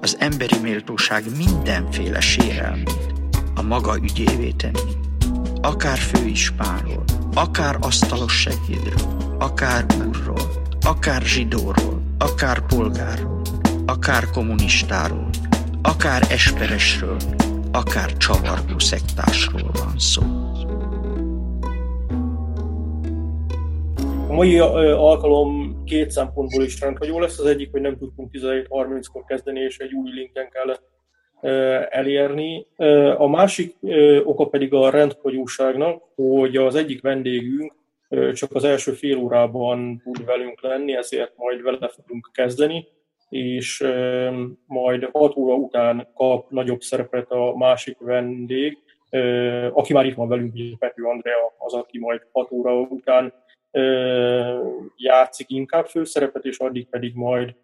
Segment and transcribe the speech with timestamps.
[0.00, 3.14] az emberi méltóság mindenféle sérelmét
[3.54, 4.92] a maga ügyévé tenni.
[5.60, 13.40] Akár főispánról, akár asztalos segédről, akár úrról, akár zsidóról, akár polgárról,
[13.86, 15.30] akár kommunistáról,
[15.82, 17.16] akár esperesről,
[17.72, 20.22] akár csavargó szektásról van szó.
[24.28, 25.59] A mai alkalom
[25.90, 27.38] két szempontból is rendhagyó lesz.
[27.38, 30.82] Az egyik, hogy nem tudtunk 17.30-kor kezdeni, és egy új linken kellett
[31.90, 32.66] elérni.
[33.16, 33.76] A másik
[34.24, 37.74] oka pedig a rendhagyóságnak, hogy az egyik vendégünk
[38.32, 42.86] csak az első fél órában tud velünk lenni, ezért majd vele fogunk kezdeni,
[43.28, 43.84] és
[44.66, 48.78] majd 6 óra után kap nagyobb szerepet a másik vendég,
[49.72, 53.32] aki már itt van velünk, Pető Andrea, az, aki majd 6 óra után
[54.96, 57.54] játszik inkább főszerepet, és addig pedig majd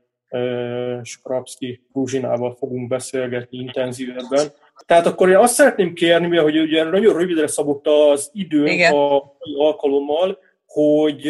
[1.02, 4.46] Skrapski Ruzsinával fogunk beszélgetni intenzívebben.
[4.86, 8.92] Tehát akkor én azt szeretném kérni, hogy ugye nagyon rövidre szabott az idő Igen.
[8.92, 9.22] a
[9.58, 11.28] alkalommal, hogy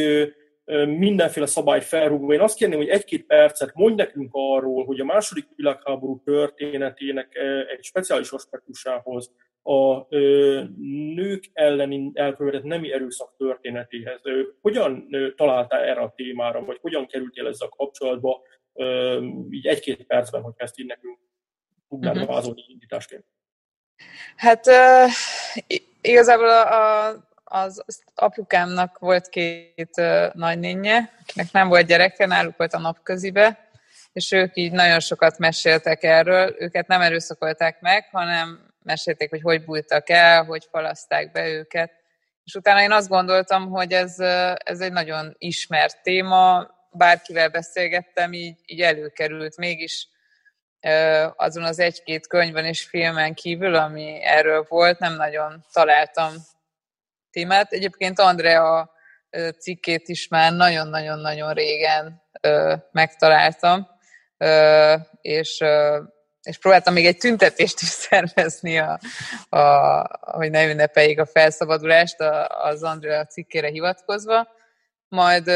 [0.98, 2.32] mindenféle szabályt felrúgva.
[2.32, 7.28] Én azt kérném, hogy egy-két percet mondj nekünk arról, hogy a második világháború történetének
[7.76, 9.30] egy speciális aspektusához,
[9.66, 10.06] a
[11.14, 14.20] nők elleni elkövetett nemi erőszak történetéhez.
[14.60, 18.40] Hogyan találtál erre a témára, vagy hogyan kerültél ezzel kapcsolatba,
[19.50, 21.18] így egy-két percben, hogy ezt így nekünk
[21.88, 22.34] tudnád uh-huh.
[22.34, 23.24] vázolni indításként.
[24.36, 25.10] Hát uh,
[26.00, 27.08] igazából a,
[27.44, 33.70] az, az apukámnak volt két uh, nagynénye, akinek nem volt gyereke, náluk volt a napközibe,
[34.12, 36.54] és ők így nagyon sokat meséltek erről.
[36.58, 41.92] Őket nem erőszakolták meg, hanem mesélték, hogy hogy bújtak el, hogy falaszták be őket.
[42.44, 44.18] És utána én azt gondoltam, hogy ez,
[44.64, 49.56] ez egy nagyon ismert téma, bárkivel beszélgettem, így, így előkerült.
[49.56, 50.08] Mégis
[51.36, 56.32] azon az egy-két könyvben és filmen kívül, ami erről volt, nem nagyon találtam
[57.30, 57.72] témát.
[57.72, 58.90] Egyébként Andrea
[59.58, 62.22] cikkét is már nagyon-nagyon-nagyon régen
[62.92, 63.88] megtaláltam,
[65.20, 65.64] és,
[66.46, 68.98] és próbáltam még egy tüntetést is szervezni, a,
[69.48, 69.60] a,
[70.20, 74.48] hogy ne ünnepeljék a felszabadulást az Andrea cikkére hivatkozva.
[75.08, 75.50] Majd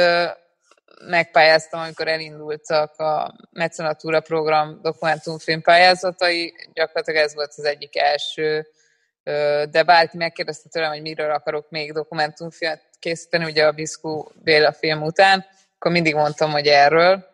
[1.06, 8.66] megpályáztam, amikor elindultak a Mecenatúra program dokumentumfilm pályázatai, gyakorlatilag ez volt az egyik első,
[9.70, 15.02] de bárki megkérdezte tőlem, hogy miről akarok még dokumentumfilmet készíteni, ugye a Biszkú Béla film
[15.02, 17.26] után, akkor mindig mondtam, hogy erről,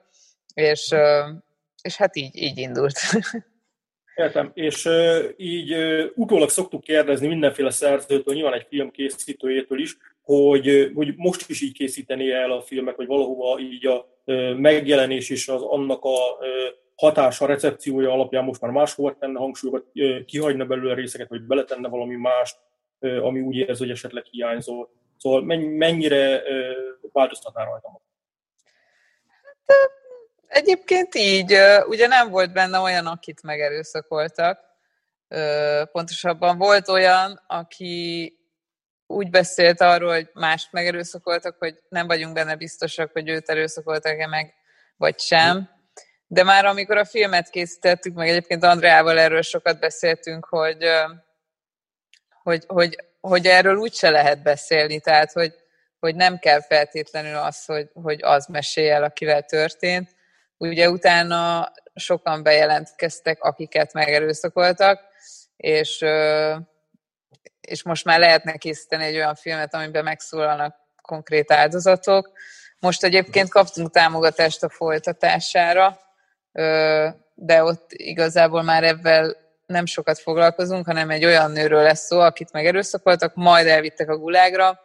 [0.54, 0.94] és,
[1.86, 2.98] és hát így, így indult.
[4.14, 4.88] Értem, és
[5.36, 5.74] így
[6.14, 11.72] utólag szoktuk kérdezni mindenféle szerzőtől, nyilván egy film készítőjétől is, hogy, hogy most is így
[11.72, 14.06] készíteni el a filmek, vagy valahova így a
[14.56, 16.16] megjelenés és az annak a
[16.94, 19.84] hatása, recepciója alapján most már máshova tenne hangsúlyokat,
[20.24, 22.56] kihagyna belőle részeket, vagy beletenne valami mást,
[22.98, 24.86] ami úgy érzi, hogy esetleg hiányzó.
[25.16, 25.42] Szóval
[25.76, 26.42] mennyire
[27.12, 28.00] változtatná rajta?
[29.66, 30.05] Hát,
[30.56, 31.58] egyébként így.
[31.86, 34.60] Ugye nem volt benne olyan, akit megerőszakoltak.
[35.92, 38.32] Pontosabban volt olyan, aki
[39.06, 44.54] úgy beszélt arról, hogy mást megerőszakoltak, hogy nem vagyunk benne biztosak, hogy őt erőszakoltak-e meg,
[44.96, 45.70] vagy sem.
[46.26, 50.84] De már amikor a filmet készítettük, meg egyébként Andreával erről sokat beszéltünk, hogy,
[52.42, 55.54] hogy, hogy, hogy erről úgyse lehet beszélni, tehát hogy,
[55.98, 60.15] hogy nem kell feltétlenül az, hogy, hogy az mesélj el, akivel történt.
[60.58, 65.00] Ugye utána sokan bejelentkeztek, akiket megerőszakoltak,
[65.56, 66.04] és
[67.66, 72.32] és most már lehetne készíteni egy olyan filmet, amiben megszólalnak konkrét áldozatok.
[72.78, 75.98] Most egyébként kaptunk támogatást a folytatására,
[77.34, 79.36] de ott igazából már ebben
[79.66, 84.80] nem sokat foglalkozunk, hanem egy olyan nőről lesz szó, akit megerőszakoltak, majd elvittek a gulágra,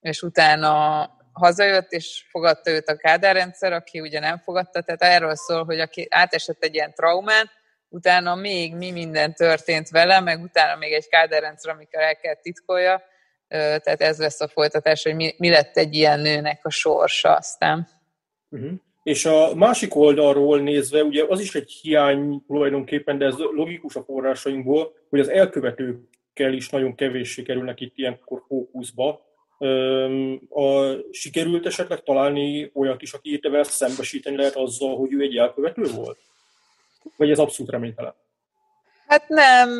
[0.00, 5.64] és utána hazajött, és fogadta őt a kádárrendszer, aki ugye nem fogadta, tehát erről szól,
[5.64, 7.50] hogy aki átesett egy ilyen traumán,
[7.88, 13.02] utána még mi minden történt vele, meg utána még egy káderrendszer, amikor el kell titkolja,
[13.48, 17.88] tehát ez lesz a folytatás, hogy mi, mi lett egy ilyen nőnek a sorsa aztán.
[18.48, 18.72] Uh-huh.
[19.02, 24.02] És a másik oldalról nézve, ugye az is egy hiány tulajdonképpen, de ez logikus a
[24.04, 29.28] forrásainkból, hogy az elkövetőkkel is nagyon kevéssé kerülnek itt ilyenkor fókuszba.
[30.48, 35.82] A, sikerült esetleg találni olyat is, aki értevel szembesíteni lehet azzal, hogy ő egy elkövető
[35.94, 36.18] volt?
[37.16, 38.14] Vagy ez abszolút reménytelen?
[39.06, 39.70] Hát nem,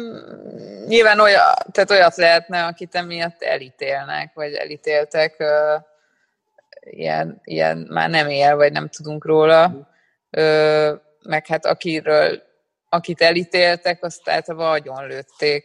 [0.86, 5.82] nyilván olyat, tehát olyat lehetne, akit emiatt elítélnek, vagy elítéltek, uh,
[6.80, 9.66] ilyen, ilyen már nem él, vagy nem tudunk róla,
[10.30, 10.90] uh,
[11.22, 12.42] meg hát akiről,
[12.88, 15.64] akit elítéltek, azt általában agyon lőtték,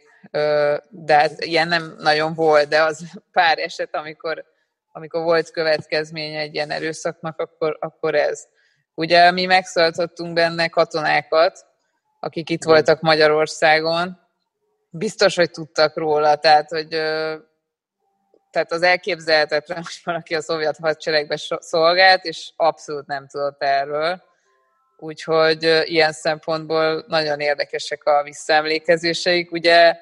[0.90, 4.44] de hát ilyen nem nagyon volt, de az pár eset, amikor,
[4.92, 8.44] amikor volt következmény egy ilyen erőszaknak, akkor, akkor ez.
[8.94, 11.66] Ugye mi megszólítottunk benne katonákat,
[12.20, 14.20] akik itt voltak Magyarországon,
[14.90, 16.88] biztos, hogy tudtak róla, tehát, hogy
[18.50, 24.22] tehát az elképzelhetetlen, hogy valaki a szovjet hadseregben szolgált, és abszolút nem tudott erről.
[24.96, 29.52] Úgyhogy ilyen szempontból nagyon érdekesek a visszaemlékezéseik.
[29.52, 29.96] Ugye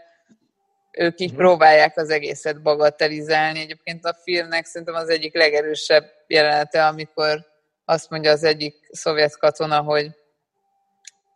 [0.96, 1.38] ők így mhm.
[1.38, 3.60] próbálják az egészet bagatelizálni.
[3.60, 7.46] Egyébként a filmnek szerintem az egyik legerősebb jelenete, amikor
[7.84, 10.10] azt mondja az egyik szovjet katona, hogy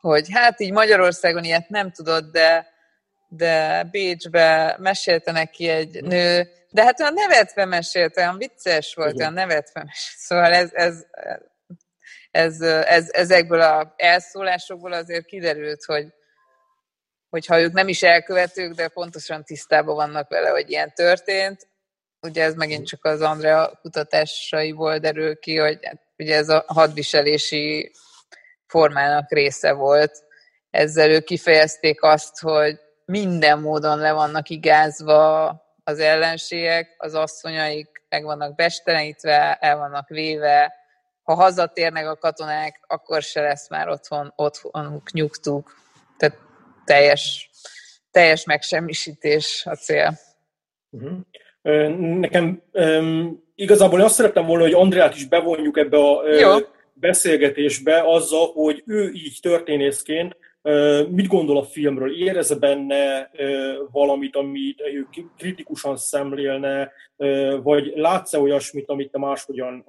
[0.01, 2.67] hogy hát így Magyarországon ilyet nem tudod, de,
[3.29, 9.33] de Bécsbe mesélte neki egy nő, de hát olyan nevetve mesélt, olyan vicces volt, olyan
[9.33, 10.17] nevetve mesélt.
[10.17, 11.05] Szóval ez, ez,
[12.31, 16.07] ez, ez, ezekből az elszólásokból azért kiderült, hogy,
[17.31, 21.69] hogyha ők nem is elkövetők, de pontosan tisztában vannak vele, hogy ilyen történt.
[22.21, 27.93] Ugye ez megint csak az Andrea kutatásaiból derül ki, hogy hát ugye ez a hadviselési
[28.67, 30.25] formának része volt.
[30.71, 35.47] Ezzel ők kifejezték azt, hogy minden módon le vannak igázva
[35.85, 40.73] az ellenségek, az asszonyaik meg vannak bestelenítve, el vannak véve,
[41.23, 45.77] ha hazatérnek a katonák, akkor se lesz már otthon, otthonuk, nyugtuk.
[46.89, 47.51] Teljes,
[48.11, 50.19] teljes megsemmisítés a cél.
[50.91, 51.19] Uh-huh.
[52.19, 56.57] Nekem um, igazából azt szerettem volna, hogy Andreát is bevonjuk ebbe a Jó
[56.93, 60.37] beszélgetésbe azzal, hogy ő így történészként
[61.09, 63.31] mit gondol a filmről, érez benne
[63.93, 65.07] valamit, amit ő
[65.37, 66.93] kritikusan szemlélne,
[67.63, 69.85] vagy látsz-e olyasmit, amit te máshogyan,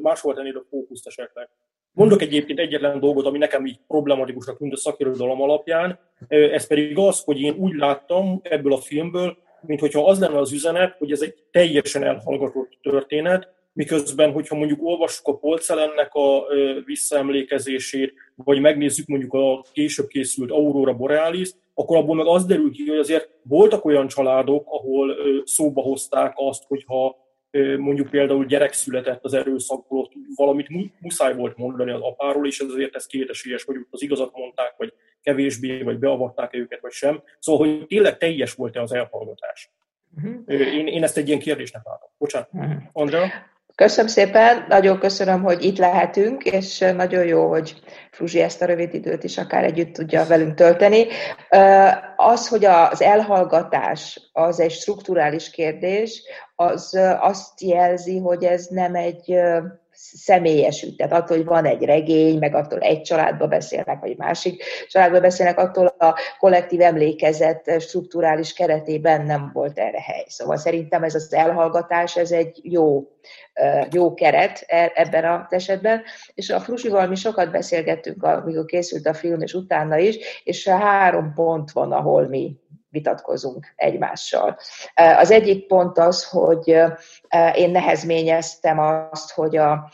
[0.00, 1.48] máshol tennéd a fókuszt esetleg?
[1.92, 5.98] Mondok egyébként egyetlen dolgot, ami nekem így problematikusnak tűnt a szakirodalom alapján,
[6.28, 10.52] ez pedig az, hogy én úgy láttam ebből a filmből, mint hogyha az lenne az
[10.52, 16.44] üzenet, hogy ez egy teljesen elhallgatott történet, miközben, hogyha mondjuk olvassuk a Polcelennek a
[16.84, 22.86] visszaemlékezését, vagy megnézzük mondjuk a később készült Aurora Borealis, akkor abból meg az derül ki,
[22.86, 27.16] hogy azért voltak olyan családok, ahol szóba hozták azt, hogyha
[27.78, 32.94] mondjuk például gyerek született az erőszakból, ott valamit muszáj volt mondani az apáról, és ezért
[32.94, 37.22] ez kétesélyes, hogy az igazat mondták, vagy kevésbé, vagy beavatták-e őket, vagy sem.
[37.38, 39.70] Szóval, hogy tényleg teljes volt-e az elhallgatás.
[40.16, 40.42] Uh-huh.
[40.46, 42.08] Én, én ezt egy ilyen kérdésnek látom.
[42.18, 42.48] Bocsánat.
[42.52, 42.82] Uh-huh.
[42.92, 43.30] Andrea?
[43.74, 47.74] Köszönöm szépen, nagyon köszönöm, hogy itt lehetünk, és nagyon jó, hogy
[48.10, 51.06] Fruzsi ezt a rövid időt is akár együtt tudja velünk tölteni.
[52.16, 56.22] Az, hogy az elhallgatás az egy strukturális kérdés,
[56.54, 59.34] az azt jelzi, hogy ez nem egy
[60.02, 60.96] személyes ügy.
[60.96, 65.58] Tehát attól, hogy van egy regény, meg attól egy családba beszélnek, vagy másik családba beszélnek,
[65.58, 70.24] attól a kollektív emlékezet strukturális keretében nem volt erre hely.
[70.28, 73.08] Szóval szerintem ez az elhallgatás, ez egy jó,
[73.90, 76.02] jó keret e, ebben az esetben.
[76.34, 81.32] És a Frusival mi sokat beszélgettünk, amikor készült a film, és utána is, és három
[81.34, 82.60] pont van, ahol mi
[82.92, 84.58] vitatkozunk egymással.
[84.94, 86.68] Az egyik pont az, hogy
[87.54, 89.90] én nehezményeztem azt, hogy a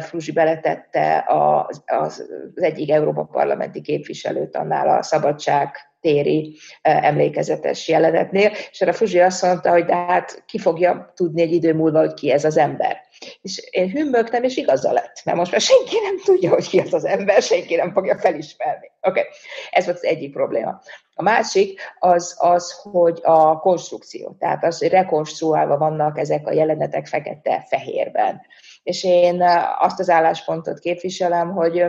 [0.00, 5.68] Fruzsi beletette az, az egyik Európa parlamenti képviselőt annál a szabadság
[6.00, 11.52] téri emlékezetes jelenetnél, és erre Fruzsi azt mondta, hogy de hát ki fogja tudni egy
[11.52, 13.08] idő múlva, hogy ki ez az ember.
[13.42, 16.94] És én hümmögtem, és igaza lett, mert most már senki nem tudja, hogy ki az
[16.94, 18.90] az ember, senki nem fogja felismerni.
[19.00, 19.32] Oké, okay.
[19.70, 20.80] ez volt az egyik probléma.
[21.14, 27.06] A másik az, az, hogy a konstrukció, tehát az, hogy rekonstruálva vannak ezek a jelenetek
[27.06, 28.40] fekete-fehérben.
[28.82, 29.42] És én
[29.78, 31.84] azt az álláspontot képviselem, hogy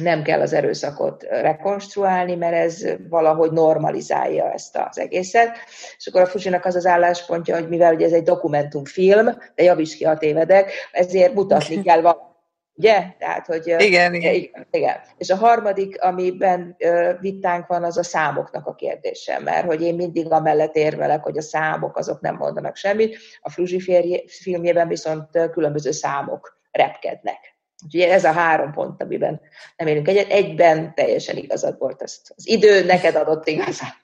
[0.00, 5.56] nem kell az erőszakot rekonstruálni, mert ez valahogy normalizálja ezt az egészet.
[5.96, 9.96] És akkor a Fusinak az az álláspontja, hogy mivel ugye ez egy dokumentumfilm, de javíts
[9.96, 12.28] ki, ha tévedek, ezért mutatni kell valamit.
[12.74, 13.04] Ugye?
[13.18, 14.34] Tehát, hogy, igen, igen.
[14.34, 14.96] igen, igen.
[15.16, 16.76] És a harmadik, amiben
[17.20, 21.42] vitánk van, az a számoknak a kérdése, mert hogy én mindig amellett érvelek, hogy a
[21.42, 23.80] számok azok nem mondanak semmit, a Fruzsi
[24.26, 29.40] filmjében viszont különböző számok repkednek Úgyhogy ez a három pont, amiben
[29.76, 30.30] nem élünk egyet.
[30.30, 32.32] Egyben teljesen igazad volt ezt.
[32.36, 33.96] Az idő neked adott igazat.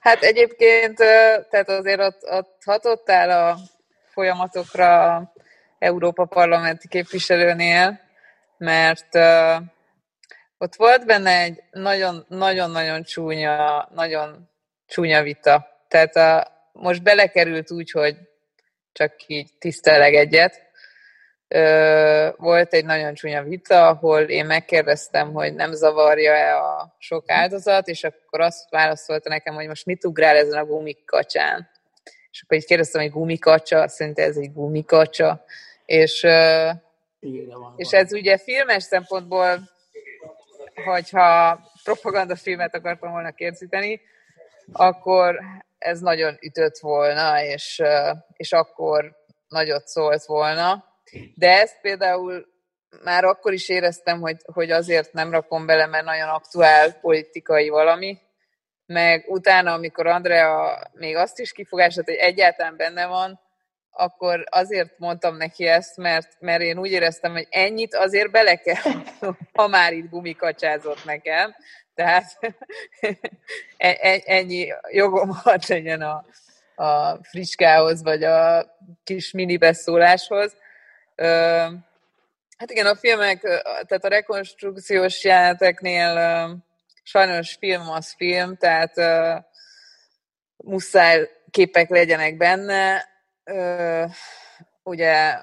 [0.00, 0.96] Hát egyébként,
[1.50, 3.58] tehát azért ott, ott hatottál a
[4.12, 5.22] folyamatokra
[5.78, 8.00] Európa parlamenti képviselőnél,
[8.58, 9.14] mert
[10.58, 11.62] ott volt benne egy
[12.28, 14.50] nagyon-nagyon csúnya, nagyon
[14.86, 15.66] csúnya vita.
[15.88, 18.16] Tehát a, most belekerült úgy, hogy
[18.92, 20.63] csak így tiszteleg egyet.
[22.36, 28.04] Volt egy nagyon csúnya vita, ahol én megkérdeztem, hogy nem zavarja-e a sok áldozat, és
[28.04, 31.70] akkor azt válaszolta nekem, hogy most mit ugrál ezen a gumikacsán.
[32.30, 35.44] És akkor így kérdeztem, hogy gumikacsa, szerintem ez egy gumikacsa.
[35.84, 36.26] És,
[37.76, 39.58] és ez ugye filmes szempontból,
[40.84, 44.00] hogyha propagandafilmet akartam volna készíteni,
[44.72, 45.40] akkor
[45.78, 47.82] ez nagyon ütött volna, és,
[48.32, 49.16] és akkor
[49.48, 50.93] nagyot szólt volna.
[51.34, 52.46] De ezt például
[53.02, 58.18] már akkor is éreztem, hogy, hogy azért nem rakom bele, mert nagyon aktuál politikai valami,
[58.86, 63.40] meg utána, amikor Andrea még azt is kifogásolt, hogy egyáltalán benne van,
[63.90, 69.02] akkor azért mondtam neki ezt, mert, mert én úgy éreztem, hogy ennyit azért bele kell,
[69.52, 71.54] ha már itt gumikacsázott nekem,
[71.94, 72.38] tehát
[73.76, 76.24] e, e, ennyi jogom hadd legyen a,
[76.84, 78.66] a fricskához, vagy a
[79.04, 80.56] kis mini beszóláshoz.
[82.56, 86.64] Hát igen, a filmek, tehát a rekonstrukciós jeleneteknél
[87.02, 88.94] sajnos film az film, tehát
[90.56, 93.08] muszáj képek legyenek benne.
[94.82, 95.38] Ugye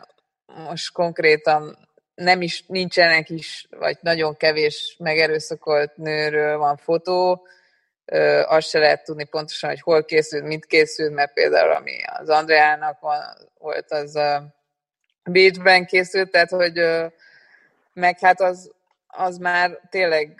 [0.45, 7.47] most konkrétan nem is, nincsenek is, vagy nagyon kevés megerőszakolt nőről van fotó,
[8.05, 12.29] ö, azt se lehet tudni pontosan, hogy hol készült, mit készült, mert például ami az
[12.29, 13.19] Andreának van,
[13.57, 14.35] volt, az ö,
[15.23, 16.81] Bécsben készült, tehát hogy
[17.93, 18.71] meg hát az,
[19.07, 20.35] az már tényleg,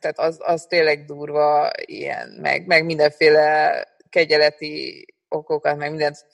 [0.00, 6.26] tehát az, az tényleg durva ilyen, meg, meg mindenféle kegyeleti okokat, meg mindent,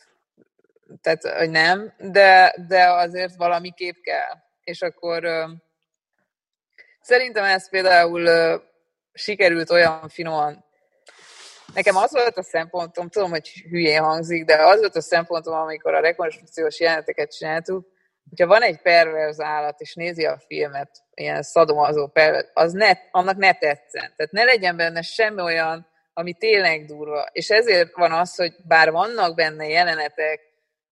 [1.00, 5.28] tehát hogy nem, de, de azért valami kép kell és akkor
[7.00, 8.28] szerintem ez például
[9.12, 10.64] sikerült olyan finoman.
[11.74, 15.94] Nekem az volt a szempontom, tudom, hogy hülyén hangzik, de az volt a szempontom, amikor
[15.94, 17.86] a rekonstrukciós jeleneteket csináltuk,
[18.28, 23.36] hogyha van egy perverz állat, és nézi a filmet, ilyen szadomazó perverz, az ne, annak
[23.36, 24.12] ne tetszen.
[24.16, 27.26] Tehát ne legyen benne semmi olyan, ami tényleg durva.
[27.32, 30.40] És ezért van az, hogy bár vannak benne jelenetek,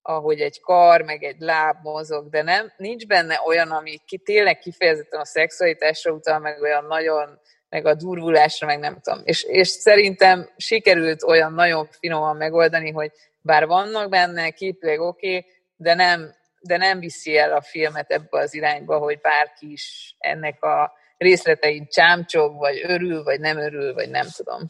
[0.03, 4.59] ahogy egy kar, meg egy láb mozog, de nem, nincs benne olyan, ami ki, tényleg
[4.59, 9.21] kifejezetten a szexualitásra utal, meg olyan nagyon, meg a durvulásra, meg nem tudom.
[9.25, 15.47] És, és szerintem sikerült olyan nagyon finoman megoldani, hogy bár vannak benne, képileg oké, okay,
[15.77, 20.63] de nem, de nem viszi el a filmet ebbe az irányba, hogy bárki is ennek
[20.63, 24.63] a részletein csámcsog, vagy örül, vagy nem örül, vagy nem tudom.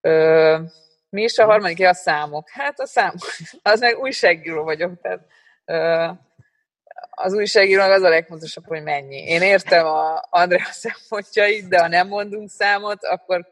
[0.00, 0.58] Ö,
[1.08, 1.86] mi is a harmadik?
[1.86, 2.50] A számok.
[2.50, 3.20] Hát a számok.
[3.62, 5.20] Az meg újságíró vagyok, tehát
[7.10, 9.16] az újságírónak az a legfontosabb, hogy mennyi.
[9.16, 13.46] Én értem a Andrea szempontjait, de ha nem mondunk számot, akkor,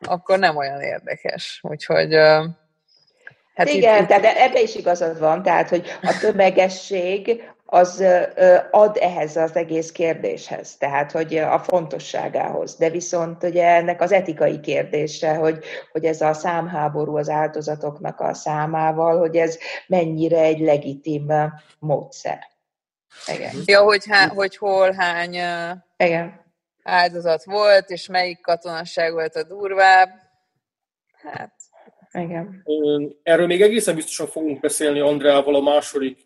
[0.00, 1.60] akkor nem olyan érdekes.
[1.62, 2.14] Úgyhogy
[3.56, 8.04] Hát Igen, itt, tehát ebbe is igazad van, tehát, hogy a tömegesség az
[8.70, 12.76] ad ehhez az egész kérdéshez, tehát hogy a fontosságához.
[12.76, 18.34] De viszont ugye ennek az etikai kérdése, hogy, hogy ez a számháború az áldozatoknak a
[18.34, 21.32] számával, hogy ez mennyire egy legitim
[21.78, 22.38] módszer.
[23.26, 23.54] Igen.
[23.64, 25.34] Ja, hogy, há, hogy hol hány
[25.96, 26.40] Igen.
[26.82, 30.08] áldozat volt, és melyik katonasság volt a durvább.
[31.22, 31.55] Hát
[32.20, 32.62] igen.
[33.22, 36.24] Erről még egészen biztosan fogunk beszélni Andrával a második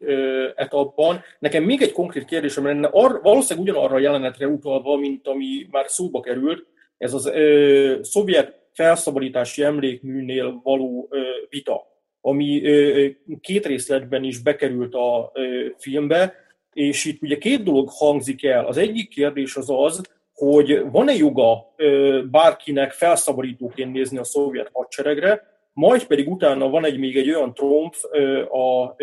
[0.55, 1.23] etapban.
[1.39, 5.85] Nekem még egy konkrét kérdésem lenne, ar, valószínűleg ugyanarra a jelenetre utalva, mint ami már
[5.89, 6.67] szóba került,
[7.01, 11.87] ez az ö, szovjet felszabadítási emlékműnél való ö, vita,
[12.21, 13.07] ami ö,
[13.41, 16.35] két részletben is bekerült a ö, filmbe,
[16.73, 18.67] és itt ugye két dolog hangzik el.
[18.67, 20.01] Az egyik kérdés az az,
[20.35, 26.99] hogy van-e joga ö, bárkinek felszabadítóként nézni a szovjet hadseregre, majd pedig utána van egy
[26.99, 28.05] még egy olyan tromf
[28.51, 28.95] a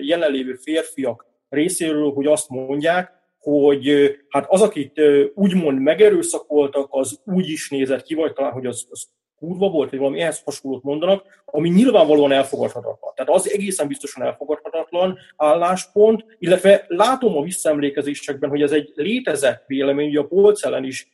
[0.00, 5.00] jelenlévő férfiak részéről, hogy azt mondják, hogy hát az, akit
[5.34, 9.98] úgymond megerőszakoltak, az úgy is nézett ki, vagy talán, hogy az, az kurva volt, vagy
[9.98, 13.12] valami ehhez hasonlót mondanak, ami nyilvánvalóan elfogadhatatlan.
[13.14, 20.06] Tehát az egészen biztosan elfogadhatatlan álláspont, illetve látom a visszaemlékezésekben, hogy ez egy létezett vélemény,
[20.06, 21.08] hogy a Polcellen is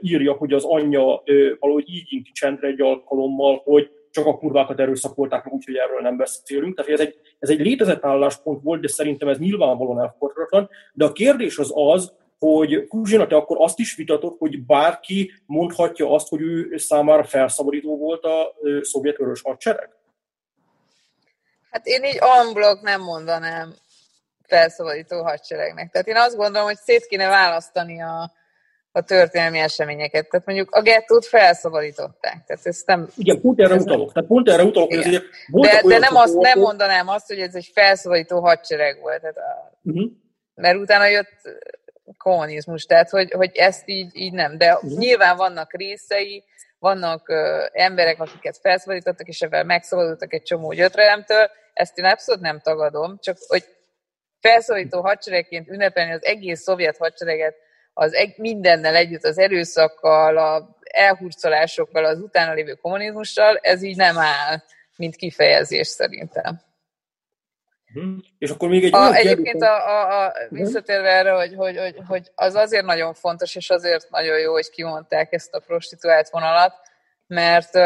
[0.00, 1.22] írja, hogy az anyja
[1.58, 6.16] valahogy így inti csendre egy alkalommal, hogy csak a kurvákat erőszakolták meg, úgyhogy erről nem
[6.16, 6.76] beszélünk.
[6.76, 10.70] Tehát ez egy, ez egy létezett álláspont volt, de szerintem ez nyilvánvalóan elfogadhatatlan.
[10.92, 16.10] De a kérdés az az, hogy Kuzsina, te akkor azt is vitatott, hogy bárki mondhatja
[16.10, 19.90] azt, hogy ő számára felszabadító volt a szovjet vörös hadsereg?
[21.70, 23.74] Hát én így amblok nem mondanám
[24.46, 25.90] felszabadító hadseregnek.
[25.90, 28.32] Tehát én azt gondolom, hogy szét kéne választani a,
[28.96, 30.28] a történelmi eseményeket.
[30.28, 32.44] Tehát mondjuk a gettót felszabadították.
[32.46, 34.12] Tehát ezt nem, Igen, pont erre utalok.
[34.12, 37.54] Tehát pont erre utalok, hogy azért De, de nem, azt, nem mondanám azt, hogy ez
[37.54, 39.20] egy felszabadító hadsereg volt.
[39.20, 40.10] Tehát a, uh-huh.
[40.54, 41.40] Mert utána jött
[42.18, 44.58] kommunizmus, tehát hogy, hogy ezt így, így nem.
[44.58, 44.98] De uh-huh.
[44.98, 46.44] nyilván vannak részei,
[46.78, 47.36] vannak uh,
[47.72, 53.36] emberek, akiket felszabadítottak, és ebben megszabadultak egy csomó gyötrelemtől, ezt én abszolút nem tagadom, csak
[53.46, 53.64] hogy
[54.40, 57.54] felszólító hadseregként ünnepelni az egész szovjet hadsereget,
[57.94, 64.18] az eg- mindennel együtt, az erőszakkal, a elhurcolásokkal, az utána lévő kommunizmussal, ez így nem
[64.18, 64.62] áll,
[64.96, 66.60] mint kifejezés szerintem.
[67.94, 68.14] Uh-huh.
[68.38, 72.30] És akkor még egy a, Egyébként a, a, a, visszatérve erre, hogy, hogy, hogy, hogy
[72.34, 76.74] az azért nagyon fontos, és azért nagyon jó, hogy kimondták ezt a prostituált vonalat,
[77.26, 77.76] mert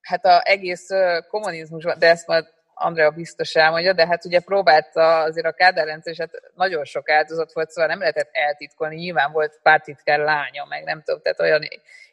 [0.00, 0.86] hát a egész
[1.28, 6.18] kommunizmusban, de ezt majd Andrea biztos elmondja, de hát ugye próbálta azért a Kádár és
[6.18, 11.02] hát nagyon sok áldozat volt, szóval nem lehetett eltitkolni, nyilván volt pártitkár lánya, meg nem
[11.02, 11.62] tudom, tehát olyan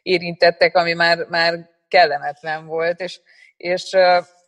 [0.02, 3.20] érintettek, ami már, már kellemetlen volt, és,
[3.56, 3.96] és,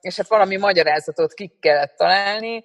[0.01, 2.65] és hát valami magyarázatot ki kellett találni,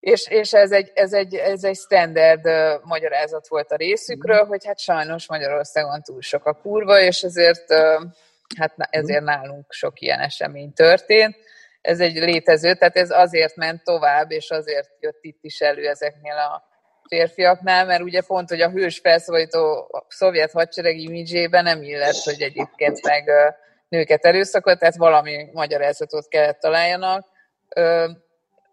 [0.00, 4.64] és, és ez, egy, ez, egy, ez egy standard uh, magyarázat volt a részükről, hogy
[4.66, 7.72] hát sajnos Magyarországon túl sok a kurva, és ezért,
[8.58, 11.36] hát ezért nálunk sok ilyen esemény történt
[11.88, 16.36] ez egy létező, tehát ez azért ment tovább, és azért jött itt is elő ezeknél
[16.36, 16.62] a
[17.08, 23.02] férfiaknál, mert ugye pont, hogy a hős felszabadító szovjet hadsereg imidzsében nem illet, hogy egyébként
[23.02, 23.30] meg
[23.88, 27.26] nőket erőszakot, tehát valami magyarázatot kellett találjanak,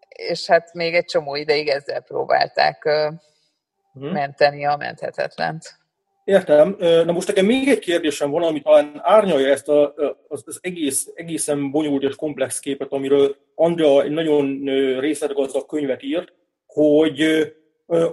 [0.08, 2.84] és hát még egy csomó ideig ezzel próbálták
[3.92, 4.12] mhm.
[4.12, 5.74] menteni a menthetetlent.
[6.26, 6.76] Értem.
[6.78, 9.94] Na most nekem még egy kérdésem van, ami talán árnyalja ezt a,
[10.28, 14.64] az, az egész, egészen bonyolult és komplex képet, amiről Andrea egy nagyon
[14.98, 16.32] részletgazdag könyvet írt,
[16.66, 17.22] hogy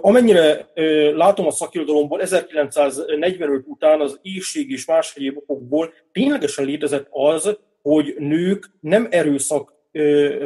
[0.00, 0.68] amennyire
[1.14, 8.14] látom a szakirodalomból, 1945 után az éjség és más egyéb okokból ténylegesen létezett az, hogy
[8.18, 9.74] nők nem erőszak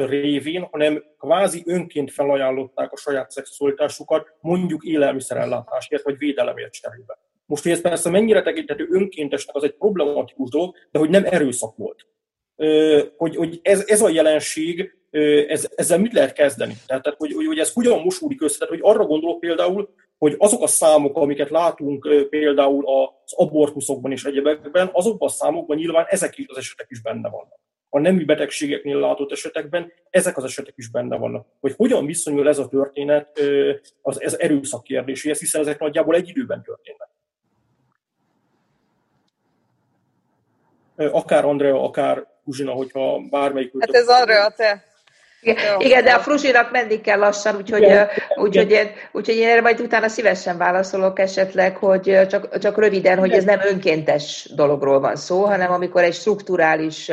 [0.07, 7.17] révén, hanem kvázi önként felajánlották a saját szexualitásukat, mondjuk élelmiszerellátásért vagy védelemért cserébe.
[7.49, 11.75] Most, hogy ez persze mennyire tekinthető önkéntesnek, az egy problematikus dolog, de hogy nem erőszak
[11.75, 12.07] volt.
[13.17, 14.93] Hogy, hogy ez, ez a jelenség,
[15.47, 16.73] ez, ezzel mit lehet kezdeni?
[16.87, 18.57] Tehát, tehát hogy, hogy, ez hogyan mosódik össze?
[18.57, 24.23] Tehát, hogy arra gondolok például, hogy azok a számok, amiket látunk például az abortuszokban és
[24.23, 27.59] egyebekben, azokban a számokban nyilván ezek is az esetek is benne vannak.
[27.89, 31.47] A nemi betegségeknél látott esetekben ezek az esetek is benne vannak.
[31.59, 33.39] Hogy hogyan viszonyul ez a történet
[34.01, 37.09] az ez erőszak kérdéséhez, hiszen ezek nagyjából egy időben történnek.
[41.11, 43.71] Akár Andrea, akár Kuzsina, hogyha bármelyik...
[43.79, 44.88] Hát ez Andrea, te
[45.41, 48.85] igen, igen, de a Fruzsinak menni kell lassan, úgyhogy, igen, úgyhogy, igen.
[48.85, 53.43] Én, úgyhogy én erre majd utána szívesen válaszolok esetleg, hogy csak, csak röviden, hogy ez
[53.43, 57.11] nem önkéntes dologról van szó, hanem amikor egy strukturális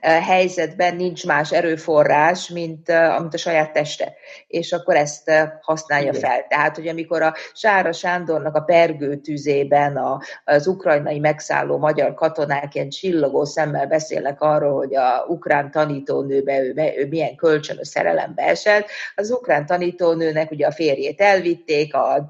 [0.00, 4.14] helyzetben nincs más erőforrás, mint amit a saját teste,
[4.46, 6.20] és akkor ezt használja igen.
[6.20, 6.46] fel.
[6.48, 9.98] Tehát, hogy amikor a Sára Sándornak a pergő tüzében
[10.44, 16.74] az ukrajnai megszálló magyar katonák ilyen csillogó szemmel beszélnek arról, hogy a ukrán tanítónőbe ő,
[16.96, 18.88] ő milyen köl kölcsönös szerelembe esett.
[19.14, 22.26] Az ukrán tanítónőnek ugye a férjét elvitték, a,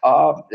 [0.00, 0.46] a, a,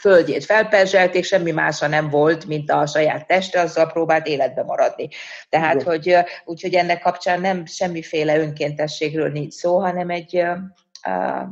[0.00, 5.08] földjét felperzselték, semmi másra nem volt, mint a saját teste, azzal próbált életbe maradni.
[5.48, 10.44] Tehát, hogy, úgyhogy ennek kapcsán nem semmiféle önkéntességről nincs szó, hanem egy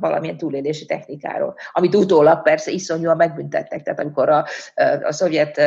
[0.00, 3.82] valamilyen túlélési technikáról, amit utólag persze iszonyúan megbüntettek.
[3.82, 4.46] Tehát amikor a,
[5.02, 5.60] a szovjet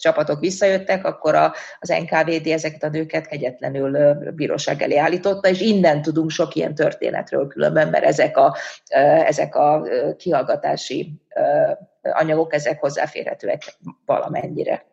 [0.00, 6.02] csapatok visszajöttek, akkor a, az NKVD ezeket a nőket kegyetlenül bíróság elé állította, és innen
[6.02, 8.56] tudunk sok ilyen történetről különben, mert ezek a,
[9.26, 9.82] ezek a
[10.16, 11.12] kihallgatási
[12.02, 13.62] anyagok, ezek hozzáférhetőek
[14.06, 14.88] valamennyire.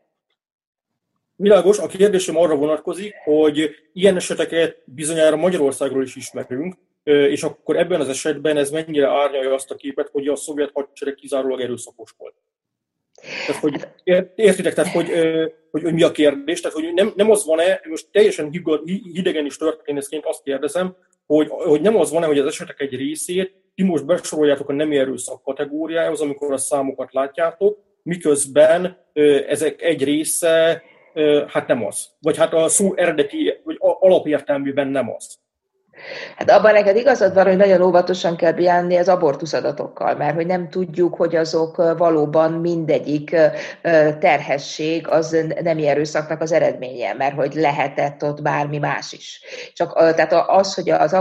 [1.39, 6.75] Világos, a kérdésem arra vonatkozik, hogy ilyen eseteket bizonyára Magyarországról is ismerünk,
[7.07, 11.15] és akkor ebben az esetben ez mennyire árnyalja azt a képet, hogy a szovjet hadsereg
[11.15, 12.33] kizárólag erőszakos volt.
[13.47, 13.87] Tehát, hogy
[14.35, 15.09] értitek, tehát, hogy,
[15.71, 18.51] hogy, hogy mi a kérdés, tehát, hogy nem, nem az van-e, most teljesen
[19.13, 23.55] hidegen is történészként azt kérdezem, hogy, hogy nem az van-e, hogy az esetek egy részét
[23.75, 28.97] ti most besoroljátok a nem erőszak kategóriához, amikor a számokat látjátok, miközben
[29.47, 30.83] ezek egy része
[31.47, 32.09] hát nem az.
[32.19, 35.39] Vagy hát a szó eredeti, vagy alapértelműben nem az.
[36.35, 40.45] Hát abban neked igazad van, hogy nagyon óvatosan kell bírni az abortusz adatokkal, mert hogy
[40.45, 43.35] nem tudjuk, hogy azok valóban mindegyik
[44.19, 49.41] terhesség az nem erőszaknak az eredménye, mert hogy lehetett ott bármi más is.
[49.73, 51.17] Csak tehát az, hogy az,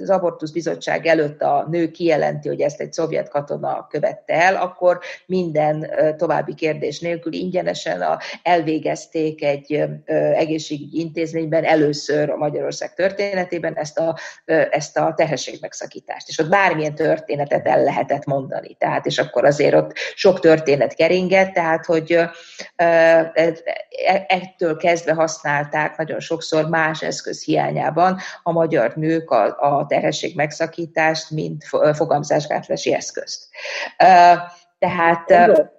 [0.00, 4.98] az abortusz bizottság előtt a nő kijelenti, hogy ezt egy szovjet katona követte el, akkor
[5.26, 8.04] minden további kérdés nélkül ingyenesen
[8.42, 9.84] elvégezték egy
[10.34, 14.16] egészségügyi intézményben először a Magyarország történetében ezt a,
[14.70, 16.28] ezt a tehetségmegszakítást.
[16.28, 18.74] És ott bármilyen történetet el lehetett mondani.
[18.74, 22.18] Tehát, és akkor azért ott sok történet keringett, tehát, hogy
[22.76, 23.32] e,
[24.26, 31.30] ettől kezdve használták nagyon sokszor más eszköz hiányában a magyar nők a, a terhesség megszakítást,
[31.30, 33.48] mint fogamzásgátlási eszközt.
[34.78, 35.30] Tehát...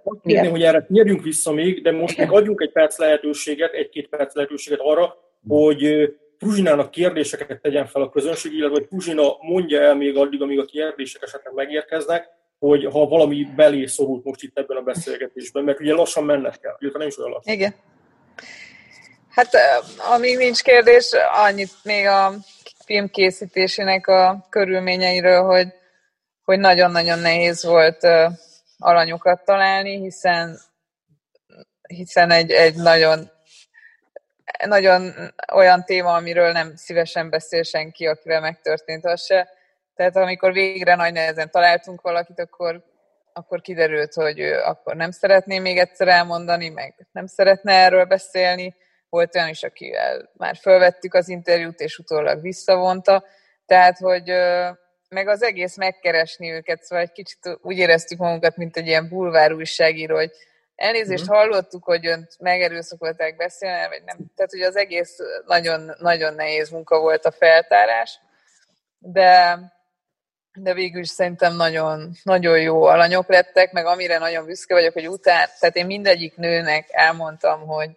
[0.04, 4.08] Azt kérném, hogy erre nyerjünk vissza még, de most még adjunk egy perc lehetőséget, egy-két
[4.08, 5.16] perc lehetőséget arra,
[5.48, 6.10] hogy
[6.40, 10.66] Puzsinának kérdéseket tegyen fel a közönség, illetve hogy Puzsina mondja el még addig, amíg a
[10.66, 15.94] kérdések esetleg megérkeznek, hogy ha valami belé szorult most itt ebben a beszélgetésben, mert ugye
[15.94, 17.54] lassan mennek kell, illetve nem is olyan lassan.
[17.54, 17.76] Igen.
[19.30, 19.50] Hát
[20.16, 22.34] amíg nincs kérdés, annyit még a
[22.86, 25.68] film készítésének a körülményeiről, hogy,
[26.44, 28.08] hogy nagyon-nagyon nehéz volt
[28.78, 30.60] alanyokat találni, hiszen
[31.88, 33.32] hiszen egy, egy nagyon
[34.66, 35.14] nagyon
[35.54, 39.50] olyan téma, amiről nem szívesen beszél senki, akivel megtörtént az se.
[39.96, 42.84] Tehát amikor végre nagy nehezen találtunk valakit, akkor,
[43.34, 48.76] akkor kiderült, hogy ő akkor nem szeretné még egyszer elmondani, meg nem szeretne erről beszélni.
[49.10, 53.24] Volt olyan is, akivel már fölvettük az interjút, és utólag visszavonta.
[53.66, 54.32] Tehát, hogy
[55.10, 59.54] meg az egész megkeresni őket, szóval egy kicsit úgy éreztük magunkat, mint egy ilyen bulvár
[59.54, 60.32] újságíró, hogy
[60.78, 61.38] Elnézést uh-huh.
[61.38, 64.18] hallottuk, hogy önt megerőszakolták beszélni, vagy nem.
[64.36, 68.20] Tehát, hogy az egész nagyon, nagyon nehéz munka volt a feltárás,
[69.00, 69.60] de,
[70.54, 75.08] de végül is szerintem nagyon, nagyon jó alanyok lettek, meg amire nagyon büszke vagyok, hogy
[75.10, 77.90] után, tehát én mindegyik nőnek elmondtam, hogy,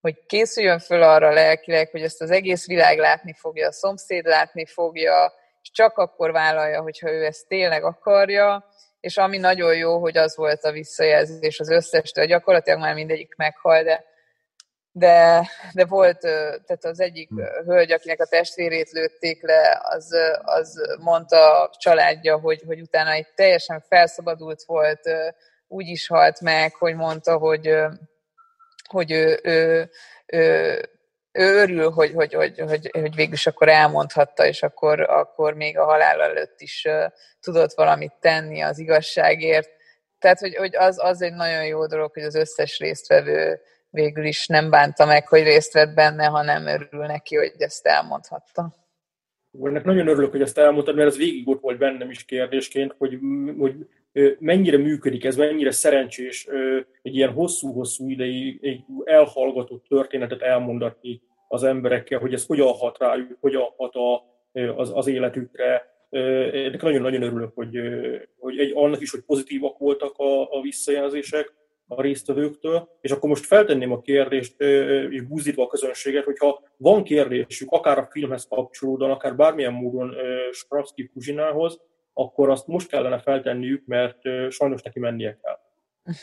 [0.00, 4.66] hogy készüljön föl arra lelkileg, hogy ezt az egész világ látni fogja, a szomszéd látni
[4.66, 8.69] fogja, és csak akkor vállalja, hogyha ő ezt tényleg akarja,
[9.00, 13.82] és ami nagyon jó, hogy az volt a visszajelzés az összestől, gyakorlatilag már mindegyik meghal,
[13.82, 14.04] de,
[14.92, 17.40] de, de volt, tehát az egyik hm.
[17.40, 23.26] hölgy, akinek a testvérét lőtték le, az, az mondta a családja, hogy, hogy utána egy
[23.34, 25.00] teljesen felszabadult volt,
[25.68, 27.74] úgy is halt meg, hogy mondta, hogy,
[28.88, 29.90] hogy ő, ő,
[30.26, 30.80] ő
[31.32, 35.78] ő örül, hogy, hogy, hogy, hogy, hogy végül is akkor elmondhatta, és akkor, akkor még
[35.78, 36.86] a halál előtt is
[37.40, 39.70] tudott valamit tenni az igazságért.
[40.18, 44.46] Tehát, hogy, hogy az, az egy nagyon jó dolog, hogy az összes résztvevő végül is
[44.46, 48.74] nem bánta meg, hogy részt vett benne, hanem örül neki, hogy ezt elmondhatta.
[49.62, 53.18] Ennek nagyon örülök, hogy ezt elmondtad, mert ez végig ott volt bennem is kérdésként, hogy,
[53.58, 53.74] hogy
[54.38, 56.46] mennyire működik ez, mennyire szerencsés
[57.02, 58.60] egy ilyen hosszú-hosszú ideig
[59.04, 64.24] elhallgatott történetet elmondatni az emberekkel, hogy ez hogyan hat rájuk, hogyan hat a,
[64.76, 65.88] az, az életükre.
[66.10, 67.80] Ennek nagyon-nagyon örülök, hogy,
[68.38, 71.54] hogy egy, annak is, hogy pozitívak voltak a, a visszajelzések
[71.86, 74.60] a résztvevőktől, és akkor most feltenném a kérdést,
[75.10, 80.14] és buzdítva a közönséget, hogyha van kérdésük, akár a filmhez kapcsolódóan, akár bármilyen módon
[80.52, 81.80] Spravsky Kuzsinához,
[82.14, 84.18] akkor azt most kellene feltenniük, mert
[84.48, 85.58] sajnos neki mennie kell.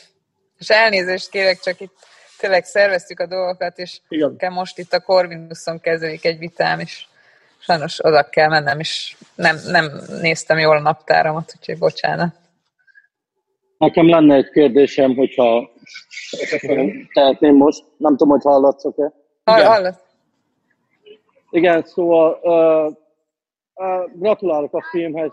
[0.60, 1.94] És elnézést kérek, csak itt
[2.38, 4.54] tényleg szerveztük a dolgokat, és Igen.
[4.54, 7.06] most itt a Corvinuson kezdődik egy vitám, és
[7.60, 12.36] sajnos oda kell mennem, és nem, nem néztem jól a naptáramat, úgyhogy bocsánat.
[13.78, 15.72] Nekem lenne egy kérdésem, hogyha
[17.14, 17.84] tehetném most.
[17.98, 19.14] Nem tudom, hogy hallatszok-e.
[19.44, 19.94] Hall,
[21.50, 22.96] Igen, szóval uh,
[24.14, 25.32] Gratulálok a filmhez.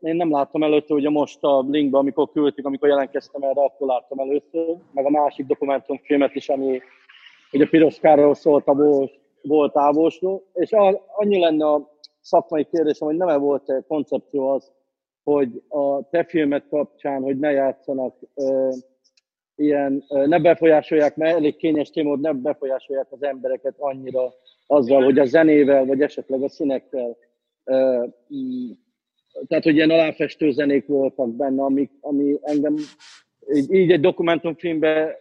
[0.00, 4.18] Én nem láttam előtte, ugye most a linkben, amikor küldtük, amikor jelentkeztem erre, akkor láttam
[4.18, 4.76] először.
[4.92, 6.80] Meg a másik dokumentumfilmet is, ami
[7.52, 8.74] ugye Piros Károlyról szólt a
[9.42, 10.42] volt távosról.
[10.52, 10.70] És
[11.16, 14.72] annyi lenne a szakmai kérdésem, hogy nem -e volt -e koncepció az,
[15.24, 18.16] hogy a te filmet kapcsán, hogy ne játszanak
[19.54, 24.32] ilyen, ö, ne befolyásolják, mert elég kényes téma, hogy ne befolyásolják az embereket annyira
[24.66, 27.16] azzal, hogy a zenével, vagy esetleg a színekkel
[29.46, 32.76] tehát, hogy ilyen aláfestő zenék voltak benne, ami, ami engem
[33.54, 35.12] így, így egy dokumentumfilmben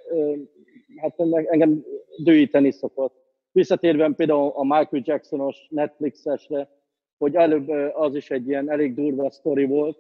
[0.96, 1.84] hát engem
[2.18, 3.16] dőíteni szokott.
[3.52, 6.70] Visszatérve például a Michael Jacksonos Netflixesre,
[7.18, 9.98] hogy előbb az is egy ilyen elég durva sztori volt,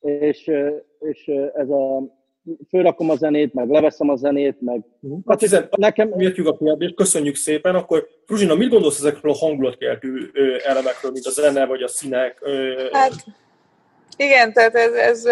[0.00, 0.50] és,
[1.00, 2.15] és ez a
[2.68, 4.80] fölrakom a zenét, meg leveszem a zenét, meg...
[5.26, 10.30] Hát hiszen nekem értjük a kérdést, köszönjük szépen, akkor Fruzsina, mit gondolsz ezekről a hangulatkeltő
[10.64, 12.38] elemekről, mint a zene, vagy a színek?
[12.92, 13.12] Hát,
[14.16, 15.24] igen, tehát ez, ez,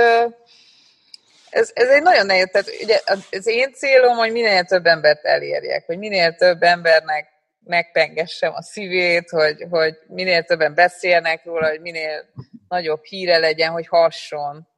[1.50, 3.00] ez, ez egy nagyon nehéz, tehát ugye
[3.30, 7.32] az én célom, hogy minél több embert elérjek, hogy minél több embernek
[7.64, 12.24] megpengessem a szívét, hogy, hogy minél többen beszélnek róla, hogy minél
[12.68, 14.68] nagyobb híre legyen, hogy hasson.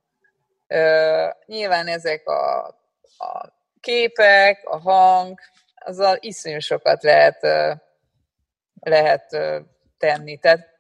[0.69, 2.67] Uh, nyilván ezek a,
[3.19, 5.39] a képek, a hang,
[5.75, 7.73] azzal iszonyú sokat lehet, uh,
[8.81, 9.57] lehet uh,
[9.99, 10.39] tenni.
[10.39, 10.77] Tehát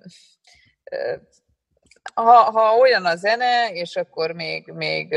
[2.14, 5.16] ha, ha olyan a zene, és akkor még, még,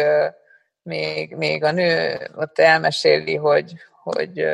[0.82, 4.46] még, még a nő ott elmeséli, hogy, hogy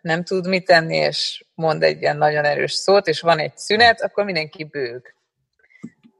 [0.00, 4.00] nem tud mit tenni, és mond egy ilyen nagyon erős szót, és van egy szünet,
[4.00, 5.14] akkor mindenki bőg.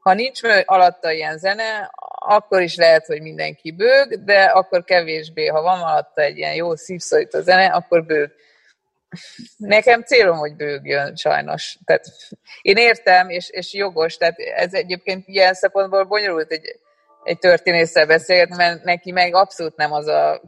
[0.01, 1.91] Ha nincs alatta ilyen zene,
[2.27, 5.47] akkor is lehet, hogy mindenki bőg, de akkor kevésbé.
[5.47, 8.31] Ha van alatta egy ilyen jó szívszorító zene, akkor bőg.
[9.57, 11.79] Nekem célom, hogy bőgjön sajnos.
[11.85, 12.05] Tehát
[12.63, 16.81] én értem, és, és jogos, tehát ez egyébként ilyen szempontból bonyolult egy,
[17.25, 20.41] egy történésszel beszélgetni, mert neki meg abszolút nem az a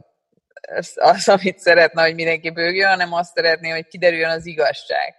[0.95, 5.15] az, amit szeretne, hogy mindenki bőgjön, hanem azt szeretné, hogy kiderüljön az igazság.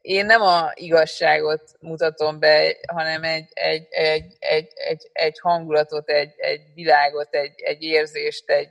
[0.00, 6.34] Én nem a igazságot mutatom be, hanem egy, egy, egy, egy, egy, egy hangulatot, egy,
[6.36, 8.68] egy világot, egy, egy érzést, egy,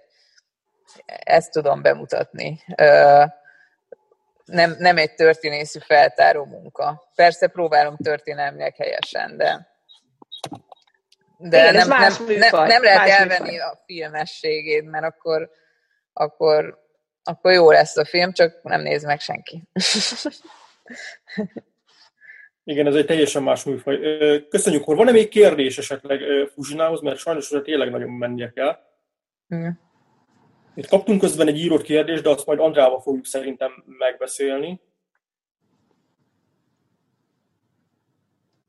[1.05, 2.59] ezt tudom bemutatni.
[4.45, 7.11] Nem, nem egy történészi feltáró munka.
[7.15, 9.69] Persze próbálom történelmileg helyesen, de
[11.43, 13.69] de Igen, nem, nem, nem, nem lehet elvenni műfaj.
[13.69, 15.49] a filmességét, mert akkor
[16.13, 16.79] akkor,
[17.23, 19.63] akkor jó lesz a film, csak nem néz meg senki.
[22.63, 23.99] Igen, ez egy teljesen más műfaj.
[24.49, 26.21] Köszönjük, hogy van-e még kérdés esetleg
[26.53, 28.77] Fuzsinához, mert sajnos hogy tényleg nagyon mennie kell.
[29.49, 29.79] Igen.
[30.75, 34.81] Itt kaptunk közben egy írott kérdést, de azt majd Andrával fogjuk szerintem megbeszélni.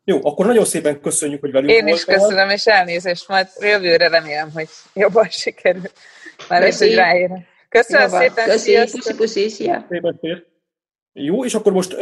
[0.05, 2.27] Jó, akkor nagyon szépen köszönjük, hogy velünk Én is voltál.
[2.27, 5.83] köszönöm, és elnézést, majd jövőre remélem, hogy jobban sikerül.
[6.49, 7.45] Már ez, hogy ráérem.
[7.69, 8.21] Köszönöm Jobban.
[8.21, 9.87] szépen, Köszi, puszi, puszi, szia.
[11.13, 11.97] Jó, és akkor most,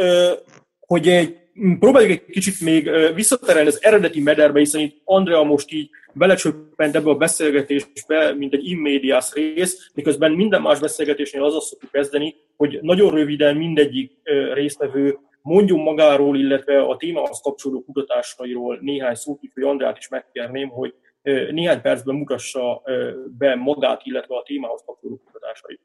[0.81, 1.39] hogy egy,
[1.79, 7.11] próbáljuk egy kicsit még visszaterelni az eredeti mederbe, hiszen itt Andrea most így belecsöppent ebbe
[7.11, 12.79] a beszélgetésbe, mint egy immédiás rész, miközben minden más beszélgetésnél az azt szoktuk kezdeni, hogy
[12.83, 14.13] nagyon röviden mindegyik
[14.53, 20.95] résztvevő mondjon magáról, illetve a témához kapcsolódó kutatásairól néhány szót, hogy Andrát is megkérném, hogy
[21.51, 22.83] néhány percben mutassa
[23.39, 25.81] be magát, illetve a témához kapcsolódó kutatásait.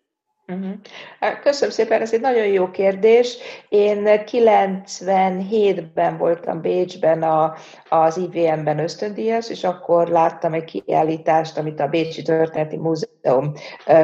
[1.42, 3.38] Köszönöm szépen, ez egy nagyon jó kérdés.
[3.70, 7.56] Én 97-ben voltam Bécsben a,
[7.90, 13.15] az IVM-ben ösztöndíjas, és akkor láttam egy kiállítást, amit a Bécsi Történeti Múzeum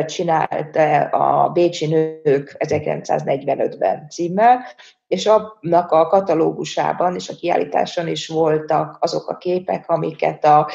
[0.06, 0.76] csinált
[1.12, 4.60] a Bécsi Nők 1945-ben címmel,
[5.08, 10.70] és annak a katalógusában és a kiállításon is voltak azok a képek, amiket a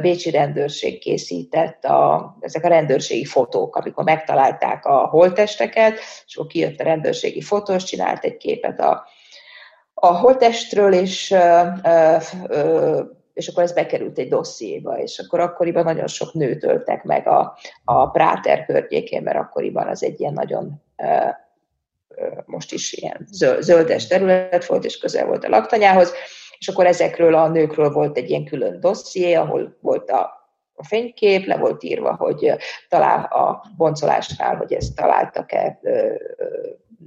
[0.00, 6.80] Bécsi rendőrség készített, a, ezek a rendőrségi fotók, amikor megtalálták a holtesteket, és akkor kijött
[6.80, 9.06] a rendőrségi fotós, csinált egy képet a,
[9.94, 11.34] a holtestről, és
[13.32, 17.58] és akkor ez bekerült egy dossziéba, és akkor akkoriban nagyon sok nőt öltek meg a,
[17.84, 20.82] a Práter környékén, mert akkoriban az egy ilyen nagyon
[22.44, 23.26] most is ilyen
[23.60, 26.12] zöldes terület volt, és közel volt a laktanyához,
[26.58, 30.40] és akkor ezekről a nőkről volt egy ilyen külön dosszié, ahol volt a
[30.74, 32.52] a fénykép, le volt írva, hogy
[32.88, 35.80] talál a boncolásnál, hogy ezt találtak-e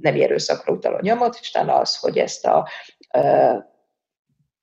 [0.00, 2.68] nem erőszakra utaló nyomot, és talán az, hogy ezt a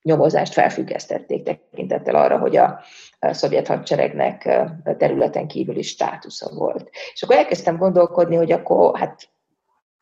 [0.04, 2.80] nyomozást felfüggesztették tekintettel arra, hogy a,
[3.20, 4.62] szovjet hadseregnek
[4.98, 6.90] területen kívüli státusza volt.
[7.14, 9.32] És akkor elkezdtem gondolkodni, hogy akkor hát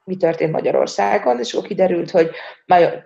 [0.03, 2.29] mi történt Magyarországon, és akkor kiderült, hogy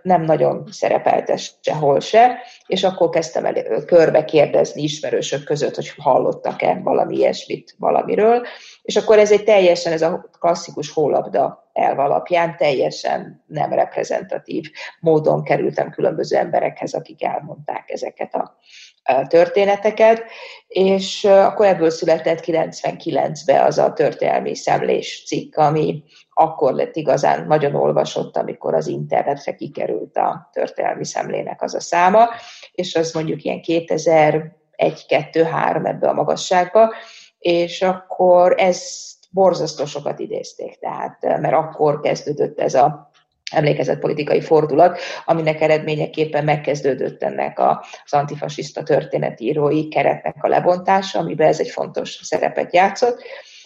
[0.02, 6.80] nem nagyon szerepelt sehol se, és akkor kezdtem el körbe kérdezni ismerősök között, hogy hallottak-e
[6.84, 8.46] valami ilyesmit valamiről,
[8.82, 15.44] és akkor ez egy teljesen, ez a klasszikus hólabda elv alapján teljesen nem reprezentatív módon
[15.44, 18.58] kerültem különböző emberekhez, akik elmondták ezeket a
[19.28, 20.24] történeteket,
[20.68, 27.76] és akkor ebből született 99-ben az a történelmi szemlés cikk, ami akkor lett igazán nagyon
[27.76, 32.30] olvasott, amikor az internetre kikerült a történelmi szemlének az a száma,
[32.72, 36.94] és az mondjuk ilyen 2001, 2, 3 ebbe a magasságba,
[37.40, 43.12] és akkor ezt borzasztó sokat idézték, tehát, mert akkor kezdődött ez a
[43.52, 51.60] emlékezett politikai fordulat, aminek eredményeképpen megkezdődött ennek az antifasiszta történetírói keretnek a lebontása, amiben ez
[51.60, 53.24] egy fontos szerepet játszott,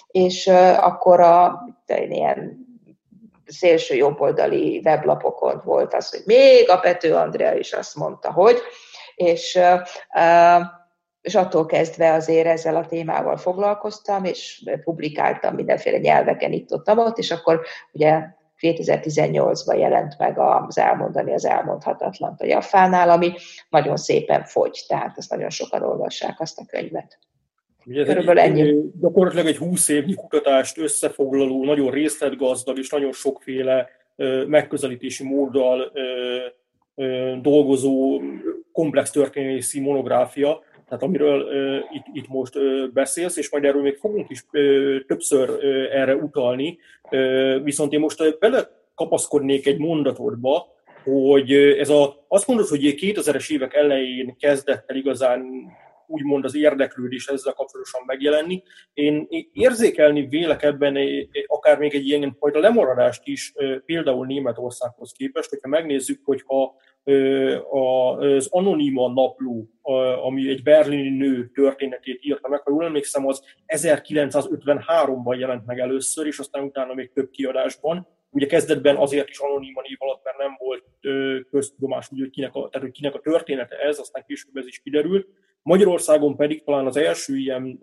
[0.08, 2.68] és akkor a ilyen
[3.46, 8.58] szélső jobboldali weblapokon volt az, hogy még a Pető Andrea is azt mondta, hogy,
[9.16, 9.60] és,
[11.22, 17.18] és attól kezdve azért ezzel a témával foglalkoztam, és publikáltam mindenféle nyelveken itt ott, ott
[17.18, 23.34] és akkor ugye 2018-ban jelent meg az elmondani az elmondhatatlan a Jaffánál, ami
[23.70, 27.20] nagyon szépen fogy, tehát ezt nagyon sokan olvassák azt a könyvet.
[27.86, 28.92] Ugye ez Körülbelül egy, ennyi.
[29.00, 33.90] Gyakorlatilag egy 20 évnyi kutatást összefoglaló, nagyon részletgazdag és nagyon sokféle
[34.48, 35.92] megközelítési móddal
[37.42, 38.22] dolgozó
[38.72, 43.96] komplex történészi monográfia, tehát amiről uh, itt, itt most uh, beszélsz, és majd erről még
[43.96, 45.60] fogunk is uh, többször uh,
[45.92, 46.78] erre utalni,
[47.12, 50.68] uh, viszont én most uh, bele kapaszkodnék egy mondatodba,
[51.04, 55.42] hogy ez a, azt mondod, hogy 2000-es évek elején kezdett el igazán
[56.10, 58.64] úgymond az érdeklődés ezzel kapcsolatosan megjelenni.
[58.94, 60.98] Én érzékelni vélek ebben
[61.46, 63.54] akár még egy ilyen fajta lemaradást is,
[63.86, 66.76] például Németországhoz képest, hogyha megnézzük, hogyha
[67.70, 69.70] az Anonima napló,
[70.24, 76.26] ami egy berlini nő történetét írta meg, ha jól emlékszem, az 1953-ban jelent meg először,
[76.26, 78.08] és aztán utána még több kiadásban.
[78.32, 80.84] Ugye kezdetben azért is anonima név alatt, mert nem volt
[81.50, 85.28] köztudomás, hogy kinek a, tehát, hogy kinek a története ez, aztán később ez is kiderült.
[85.62, 87.80] Magyarországon pedig talán az első ilyen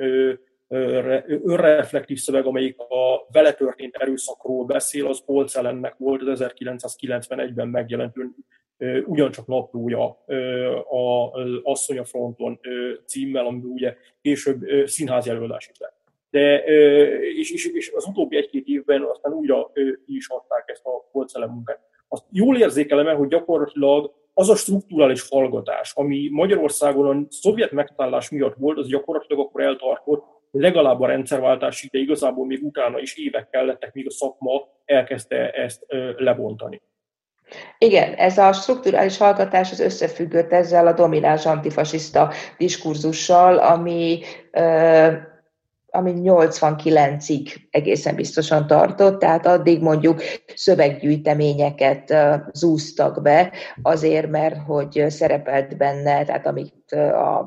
[1.45, 8.31] önreflektív szöveg, amelyik a vele történt erőszakról beszél, az Polcelennek volt az 1991-ben megjelentő
[9.05, 10.25] ugyancsak naplója
[10.89, 12.61] az Asszony a fronton
[13.07, 15.95] címmel, ami ugye később színházi előadás is lett.
[16.31, 16.65] De,
[17.39, 21.49] és, és, és az utóbbi egy-két évben aztán újra ki is adták ezt a Polcelen
[21.49, 21.81] munkát.
[22.09, 28.55] Azt jól érzékelem hogy gyakorlatilag az a strukturális hallgatás, ami Magyarországon a szovjet megtalálás miatt
[28.59, 33.93] volt, az gyakorlatilag akkor eltartott, legalább a rendszerváltás de igazából még utána is évek kellettek,
[33.93, 34.51] míg a szakma
[34.85, 36.83] elkezdte ezt lebontani.
[37.79, 44.21] Igen, ez a strukturális hallgatás az összefüggött ezzel a domináns antifasiszta diskurzussal, ami
[45.97, 50.23] ami 89-ig egészen biztosan tartott, tehát addig mondjuk
[50.55, 52.15] szöveggyűjteményeket
[52.53, 57.47] zúztak be, azért, mert hogy szerepelt benne, tehát amit a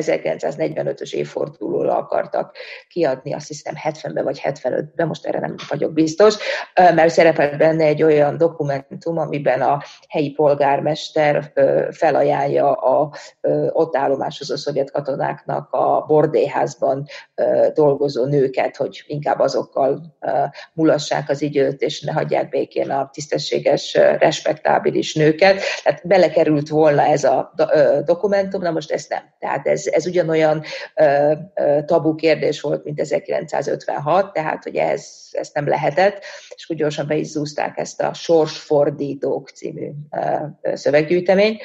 [0.00, 2.56] 1945-ös évfordulóra akartak
[2.88, 6.36] kiadni, azt hiszem 70-ben vagy 75-ben, most erre nem vagyok biztos,
[6.74, 11.52] mert szerepelt benne egy olyan dokumentum, amiben a helyi polgármester
[11.90, 13.12] felajánlja a
[13.72, 17.06] ott állomásozó szovjet katonáknak a bordéházban
[17.74, 20.16] dolgozó nőket, hogy inkább azokkal
[20.72, 25.60] mulassák az időt, és ne hagyják békén a tisztességes, respektábilis nőket.
[25.82, 27.52] Tehát belekerült volna ez a
[28.04, 29.22] dokumentum, na most ezt nem.
[29.48, 30.62] Tehát ez, ez ugyanolyan
[30.94, 36.76] ö, ö, tabu kérdés volt, mint 1956, tehát hogy ez, ezt nem lehetett, és úgy
[36.76, 41.58] gyorsan be is zúzták ezt a Sorsfordítók című ö, szöveggyűjtemény.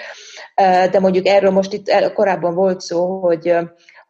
[0.91, 3.55] De mondjuk erről most itt korábban volt szó, hogy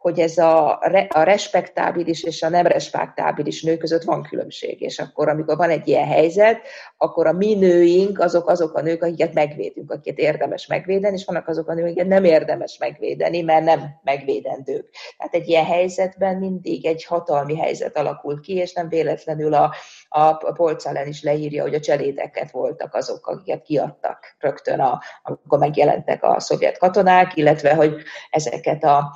[0.03, 4.81] hogy ez a, a respektábilis és a nem respektábilis nő között van különbség.
[4.81, 6.61] És akkor, amikor van egy ilyen helyzet,
[6.97, 11.47] akkor a mi nőink azok, azok a nők, akiket megvédünk, akiket érdemes megvédeni, és vannak
[11.47, 14.89] azok a nők, akiket nem érdemes megvédeni, mert nem megvédendők.
[15.17, 19.75] Tehát egy ilyen helyzetben mindig egy hatalmi helyzet alakul ki, és nem véletlenül a,
[20.09, 26.23] a polcalen is leírja, hogy a cselédeket voltak azok, akiket kiadtak rögtön, a, amikor megjelentek
[26.23, 27.95] a szovjet katonák, illetve hogy
[28.29, 29.11] ezeket a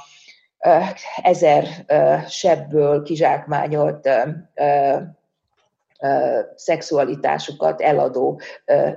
[1.22, 1.67] ezer
[2.30, 4.10] sebből kizsákmányolt
[6.56, 8.41] szexualitásukat eladó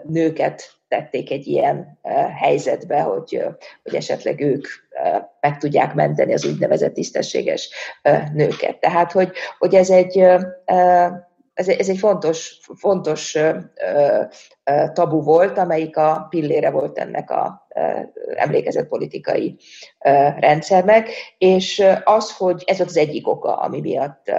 [0.02, 1.98] nőket tették egy ilyen
[2.38, 3.44] helyzetbe, hogy,
[3.82, 4.66] hogy esetleg ők
[5.40, 7.70] meg tudják menteni az úgynevezett tisztességes
[8.32, 8.80] nőket.
[8.80, 10.24] Tehát, hogy, hogy ez egy
[11.60, 13.38] ez, ez egy fontos, fontos
[14.92, 17.66] tabu volt, amelyik a pillére volt ennek a
[18.34, 19.56] emlékezett politikai
[20.38, 24.32] rendszernek, és az, hogy ez az egyik oka, ami miatt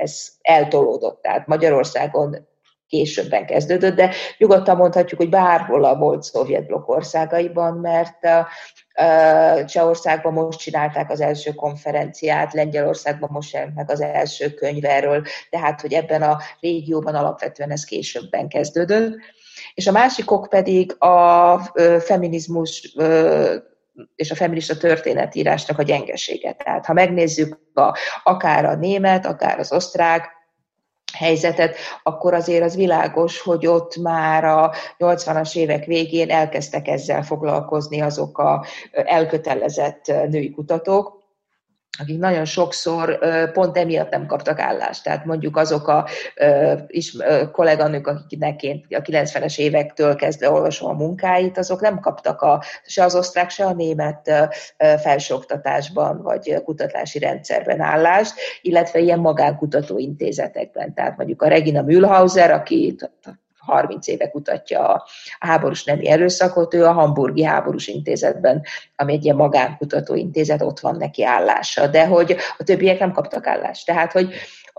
[0.00, 1.22] ez eltolódott.
[1.22, 2.48] Tehát Magyarországon
[2.86, 8.18] későbben kezdődött, de nyugodtan mondhatjuk, hogy bárhol a volt szovjet blokk országaiban, mert
[9.66, 15.80] Csehországban most csinálták az első konferenciát, Lengyelországban most jelent meg az első könyv erről, tehát
[15.80, 19.14] hogy ebben a régióban alapvetően ez későbben kezdődött.
[19.74, 21.58] És a másik ok pedig a
[21.98, 22.96] feminizmus
[24.16, 26.52] és a feminista történetírásnak a gyengesége.
[26.52, 30.35] Tehát ha megnézzük a, akár a német, akár az osztrák
[31.18, 38.00] helyzetet, akkor azért az világos, hogy ott már a 80-as évek végén elkezdtek ezzel foglalkozni
[38.00, 41.15] azok a elkötelezett női kutatók,
[41.98, 43.18] akik nagyon sokszor
[43.52, 45.02] pont emiatt nem kaptak állást.
[45.02, 46.06] Tehát mondjuk azok a
[46.86, 47.16] is,
[47.52, 53.04] kolléganők, akiknek én a 90-es évektől kezdve olvasom a munkáit, azok nem kaptak a, se
[53.04, 60.94] az osztrák, se a német felsőoktatásban vagy kutatási rendszerben állást, illetve ilyen magánkutatóintézetekben.
[60.94, 62.96] Tehát mondjuk a Regina Mühlhauser, aki
[63.66, 65.06] 30 éve kutatja a
[65.38, 68.62] háborús nemi erőszakot, ő a Hamburgi Háborús Intézetben,
[68.96, 73.86] ami egy ilyen magánkutatóintézet, ott van neki állása, de hogy a többiek nem kaptak állást.
[73.86, 74.34] Tehát, hogy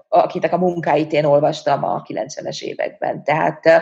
[0.10, 3.24] akinek a munkáit én olvastam a 90-es években.
[3.24, 3.82] Tehát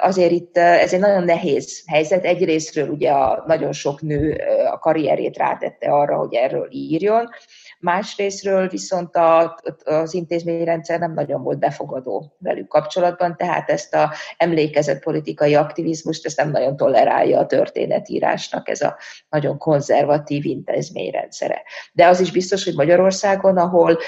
[0.00, 2.24] azért itt ez egy nagyon nehéz helyzet.
[2.24, 7.28] Egyrésztről ugye a, nagyon sok nő a karrierét rátette arra, hogy erről írjon,
[7.80, 15.02] Másrésztről viszont a, az intézményrendszer nem nagyon volt befogadó velük kapcsolatban, tehát ezt a emlékezett
[15.02, 18.96] politikai aktivizmust ezt nem nagyon tolerálja a történetírásnak ez a
[19.28, 21.62] nagyon konzervatív intézményrendszere.
[21.92, 23.98] De az is biztos, hogy Magyarországon, ahol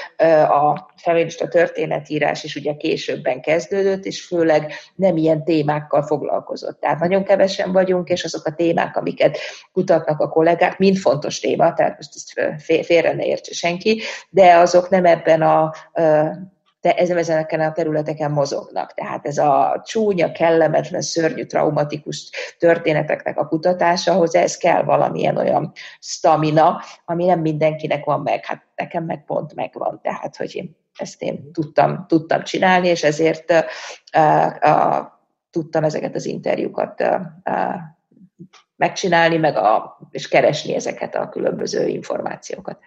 [0.49, 6.81] a feminista történetírás is ugye későbben kezdődött, és főleg nem ilyen témákkal foglalkozott.
[6.81, 9.39] Tehát nagyon kevesen vagyunk, és azok a témák, amiket
[9.73, 14.01] kutatnak a kollégák, mind fontos téma, tehát most ezt félre ne értse senki,
[14.31, 15.73] de azok nem ebben a
[16.83, 18.95] de ezeken a területeken mozognak.
[18.95, 26.81] Tehát ez a csúnya, kellemetlen, szörnyű, traumatikus történeteknek a kutatásához ez kell valamilyen olyan stamina,
[27.05, 28.45] ami nem mindenkinek van meg.
[28.45, 30.01] Hát nekem meg pont megvan.
[30.03, 35.07] Tehát, hogy én ezt én tudtam, tudtam csinálni, és ezért uh, uh,
[35.51, 37.75] tudtam ezeket az interjúkat uh, uh,
[38.77, 42.79] megcsinálni, meg a, és keresni ezeket a különböző információkat.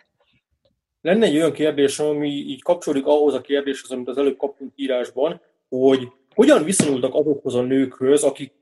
[1.06, 5.41] Lenne egy olyan kérdés, ami így kapcsolódik ahhoz a kérdéshez, amit az előbb kaptunk írásban,
[5.70, 8.53] hogy hogyan viszonyultak azokhoz a nőkhöz, akik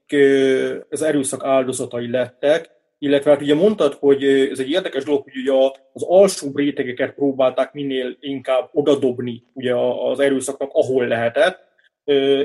[0.89, 2.69] az erőszak áldozatai lettek,
[2.99, 5.51] illetve hát ugye mondtad, hogy ez egy érdekes dolog, hogy ugye
[5.93, 9.75] az alsó rétegeket próbálták minél inkább odadobni ugye
[10.11, 11.59] az erőszaknak, ahol lehetett,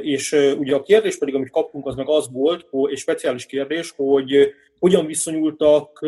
[0.02, 4.54] és ugye a kérdés pedig, amit kaptunk, az meg az volt, és speciális kérdés, hogy
[4.78, 6.06] hogyan viszonyultak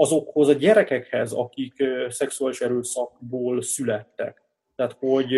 [0.00, 4.42] azokhoz a gyerekekhez, akik szexuális erőszakból születtek.
[4.76, 5.32] Tehát, hogy,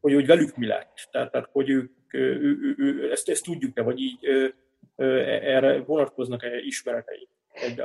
[0.00, 1.08] hogy, hogy velük mi lett.
[1.10, 4.18] Tehát, tehát hogy ők, ő, ő, ő, ezt, ezt tudjuk-e, vagy így
[4.96, 7.28] erre vonatkoznak-e ismeretei?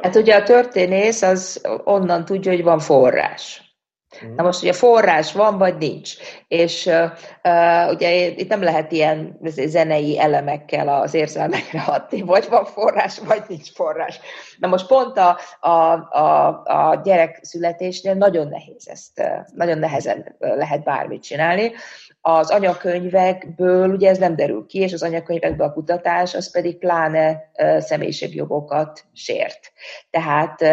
[0.02, 3.69] Hát ugye a történész az onnan tudja, hogy van forrás.
[4.26, 4.36] Mm.
[4.36, 6.14] Na most ugye forrás van, vagy nincs.
[6.48, 13.20] És uh, ugye itt nem lehet ilyen zenei elemekkel az érzelmekre hatni, vagy van forrás,
[13.20, 14.20] vagy nincs forrás.
[14.58, 20.84] Na most pont a, a, a, a gyerek születésnél nagyon nehéz ezt, nagyon nehezen lehet
[20.84, 21.72] bármit csinálni
[22.22, 27.52] az anyakönyvekből ugye ez nem derül ki, és az anyakönyvekből a kutatás az pedig pláne
[27.80, 29.72] személyiségjogokat sért.
[30.10, 30.64] Tehát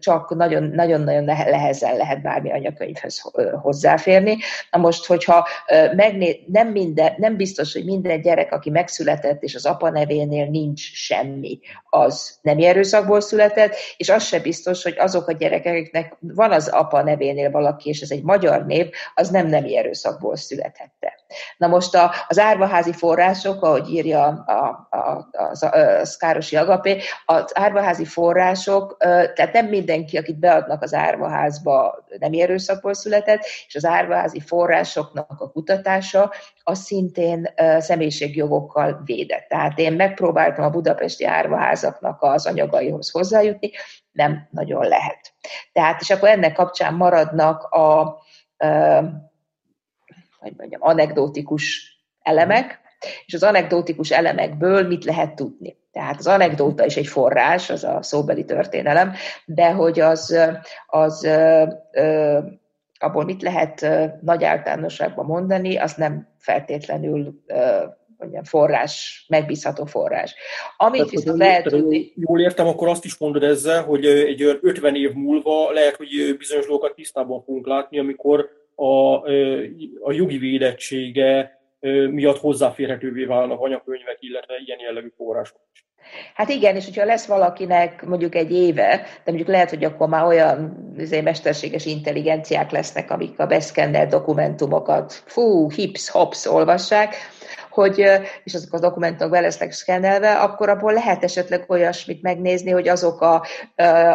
[0.00, 3.20] csak nagyon-nagyon nehezen lehet bármi anyakönyvhöz
[3.62, 4.36] hozzáférni.
[4.70, 5.48] Na most, hogyha
[5.96, 10.80] megné- nem, minden, nem biztos, hogy minden gyerek, aki megszületett, és az apa nevénél nincs
[10.80, 11.58] semmi,
[11.90, 16.68] az nem erőszakból született, és az se biztos, hogy azok a gyerekek, akiknek van az
[16.68, 21.34] apa nevénél valaki, és ez egy magyar név, az nem nem erőszakból született tette.
[21.56, 27.52] Na most a, az árvaházi források, ahogy írja a, a, a, a Szkárosi Agapé, az
[27.54, 28.96] árvaházi források,
[29.34, 35.50] tehát nem mindenki, akit beadnak az árvaházba, nem erőszakból született, és az árvaházi forrásoknak a
[35.50, 36.32] kutatása,
[36.62, 39.48] az szintén személyiségjogokkal védett.
[39.48, 43.70] Tehát én megpróbáltam a budapesti árvaházaknak az anyagaihoz hozzájutni,
[44.12, 45.32] nem nagyon lehet.
[45.72, 48.16] Tehát, és akkor ennek kapcsán maradnak a
[50.44, 52.80] hogy mondjam, anekdotikus elemek,
[53.26, 55.76] és az anekdotikus elemekből mit lehet tudni.
[55.92, 59.12] Tehát az anekdóta is egy forrás, az a szóbeli történelem,
[59.44, 60.38] de hogy az,
[60.86, 61.28] az
[62.98, 63.86] abból mit lehet
[64.20, 67.42] nagy általánosságban mondani, az nem feltétlenül
[68.18, 70.34] mondjam, forrás, megbízható forrás.
[70.76, 72.12] Amit Tehát, viszont lehet tudni...
[72.14, 76.66] Jól értem, akkor azt is mondod ezzel, hogy egy 50 év múlva lehet, hogy bizonyos
[76.66, 79.14] dolgokat tisztában fogunk látni, amikor a,
[80.00, 81.58] a jogi védettsége
[82.10, 85.84] miatt hozzáférhetővé válnak anyakönyvek, illetve ilyen jellegű források is.
[86.34, 90.24] Hát igen, és hogyha lesz valakinek mondjuk egy éve, de mondjuk lehet, hogy akkor már
[90.24, 97.14] olyan azért mesterséges intelligenciák lesznek, amik a beszkennelt dokumentumokat, fú, hips, hops olvassák,
[97.74, 97.98] hogy,
[98.44, 103.20] és azok a dokumentumok be lesznek szkennelve, akkor abból lehet esetleg olyasmit megnézni, hogy azok
[103.20, 103.46] a,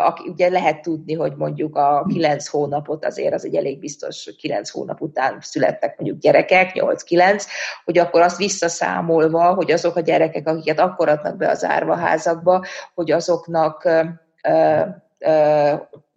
[0.05, 4.69] aki ugye lehet tudni, hogy mondjuk a kilenc hónapot azért az egy elég biztos, kilenc
[4.69, 7.43] hónap után születtek mondjuk gyerekek, 8-9,
[7.85, 13.11] hogy akkor azt visszaszámolva, hogy azok a gyerekek, akiket akkor adnak be az árvaházakba, hogy
[13.11, 13.89] azoknak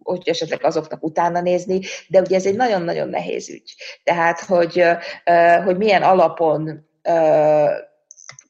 [0.02, 3.74] hogy esetleg azoknak utána nézni, de ugye ez egy nagyon-nagyon nehéz ügy.
[4.04, 4.84] Tehát, hogy,
[5.64, 7.68] hogy milyen alapon uh,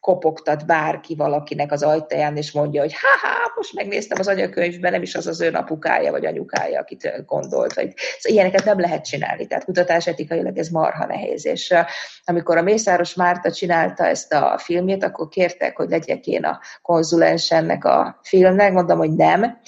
[0.03, 5.15] kopogtat bárki valakinek az ajtaján, és mondja, hogy ha-ha, most megnéztem az anyakönyvben, nem is
[5.15, 7.75] az az ön apukája vagy anyukája, akit gondolt.
[7.75, 7.93] Vagy...
[8.19, 11.47] Szóval ilyeneket nem lehet csinálni, tehát kutatás etikailag ez marha nehéz.
[11.47, 11.75] És
[12.25, 17.51] amikor a Mészáros Márta csinálta ezt a filmjét, akkor kértek, hogy legyek én a konzulens
[17.51, 19.61] ennek a filmnek, mondom, hogy nem,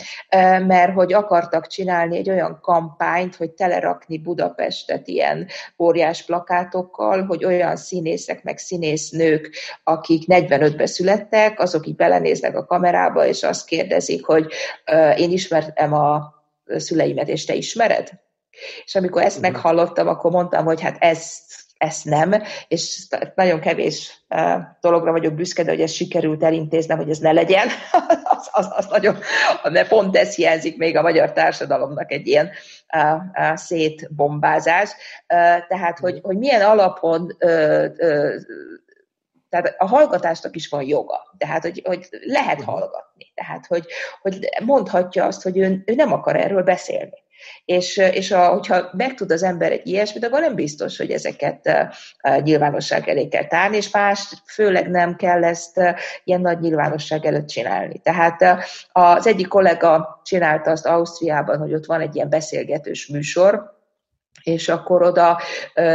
[0.66, 5.46] mert hogy akartak csinálni egy olyan kampányt, hogy telerakni Budapestet ilyen
[5.78, 9.50] óriás plakátokkal, hogy olyan színészek meg színésznők,
[9.82, 14.52] akik 45-ben születtek, azok így belenéznek a kamerába, és azt kérdezik, hogy
[15.16, 16.34] én ismerem a
[16.66, 18.08] szüleimet, és te ismered?
[18.84, 19.52] És amikor ezt mhm.
[19.52, 21.42] meghallottam, akkor mondtam, hogy hát ezt,
[21.78, 22.34] ezt nem,
[22.68, 24.24] és nagyon kevés
[24.80, 27.68] dologra vagyok büszke, de hogy ez sikerült elintéznem, hogy ez ne legyen,
[28.36, 29.18] az, az, az nagyon,
[29.72, 32.50] de pont ez hiányzik még a magyar társadalomnak egy ilyen
[33.54, 34.90] szétbombázás.
[35.68, 37.36] Tehát, hogy, hogy milyen alapon
[39.54, 42.66] tehát a hallgatásnak is van joga, tehát hogy, hogy lehet mhm.
[42.66, 43.86] hallgatni, tehát hogy,
[44.20, 47.22] hogy mondhatja azt, hogy ő, ő nem akar erről beszélni.
[47.64, 51.70] És, és a, hogyha megtud az ember egy ilyesmit, akkor nem biztos, hogy ezeket
[52.42, 55.80] nyilvánosság elé kell tárni, és más főleg nem kell ezt
[56.24, 57.98] ilyen nagy nyilvánosság előtt csinálni.
[57.98, 63.73] Tehát az egyik kollega csinálta azt Ausztriában, hogy ott van egy ilyen beszélgetős műsor,
[64.42, 65.40] és akkor oda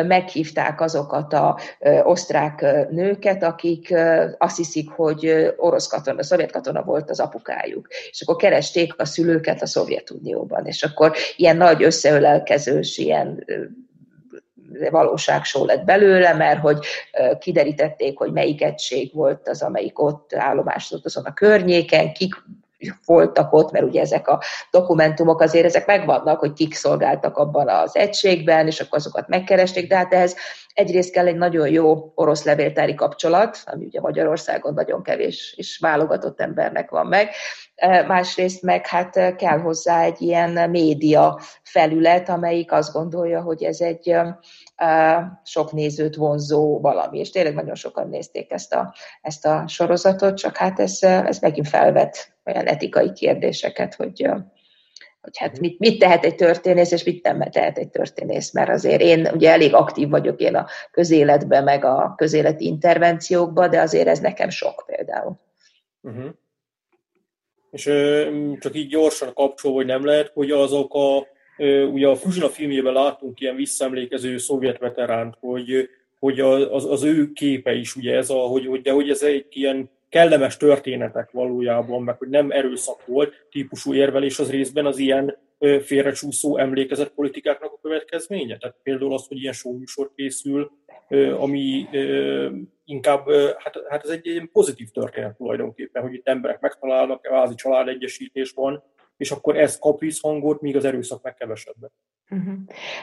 [0.08, 1.60] meghívták azokat a
[2.04, 3.96] osztrák nőket, akik
[4.38, 7.88] azt hiszik, hogy orosz katona, szovjet katona volt az apukájuk.
[8.10, 10.66] És akkor keresték a szülőket a Szovjetunióban.
[10.66, 13.46] És akkor ilyen nagy összeölelkezős, ilyen
[14.90, 16.86] valóságsó lett belőle, mert hogy
[17.40, 22.34] kiderítették, hogy melyik egység volt az, amelyik ott állomásodott azon a környéken, kik
[23.06, 27.96] voltak ott, mert ugye ezek a dokumentumok azért ezek megvannak, hogy kik szolgáltak abban az
[27.96, 30.36] egységben, és akkor azokat megkeresték, de hát ehhez
[30.74, 36.42] egyrészt kell egy nagyon jó orosz levéltári kapcsolat, ami ugye Magyarországon nagyon kevés és válogatott
[36.42, 37.30] embernek van meg,
[37.76, 43.82] e, másrészt meg hát kell hozzá egy ilyen média felület, amelyik azt gondolja, hogy ez
[43.82, 44.10] egy
[44.76, 50.38] e, sok nézőt vonzó valami, és tényleg nagyon sokan nézték ezt a, ezt a sorozatot,
[50.38, 54.28] csak hát ez, ez megint felvet olyan etikai kérdéseket, hogy,
[55.22, 59.02] hogy hát mit, mit tehet egy történész, és mit nem tehet egy történész, mert azért
[59.02, 64.20] én ugye elég aktív vagyok én a közéletben, meg a közéleti intervenciókban, de azért ez
[64.20, 65.40] nekem sok például.
[66.02, 66.30] Uh-huh.
[67.72, 68.30] És ö,
[68.60, 71.28] csak így gyorsan kapcsol, hogy nem lehet, hogy azok a,
[71.58, 75.90] ö, ugye a Fuzsina filmjében látunk ilyen visszaemlékező szovjet veteránt, hogy,
[76.20, 79.46] hogy az, az ő képe is, ugye ez a, hogy, hogy, de hogy ez egy
[79.50, 85.38] ilyen kellemes történetek valójában, meg hogy nem erőszak volt típusú érvelés az részben az ilyen
[85.82, 88.58] félrecsúszó emlékezett politikáknak a következménye.
[88.58, 90.72] Tehát például az, hogy ilyen showműsor készül,
[91.38, 91.88] ami
[92.86, 98.52] inkább, hát, hát ez egy, egy pozitív történet tulajdonképpen, hogy itt emberek megtalálnak, vázi családegyesítés
[98.52, 98.84] van,
[99.20, 101.92] és akkor ez kap visszhangot, míg az erőszak meg kevesebbet.
[102.32, 102.54] Uh-huh.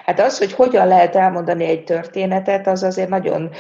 [0.04, 3.50] Hát az, hogy hogyan lehet elmondani egy történetet, az azért nagyon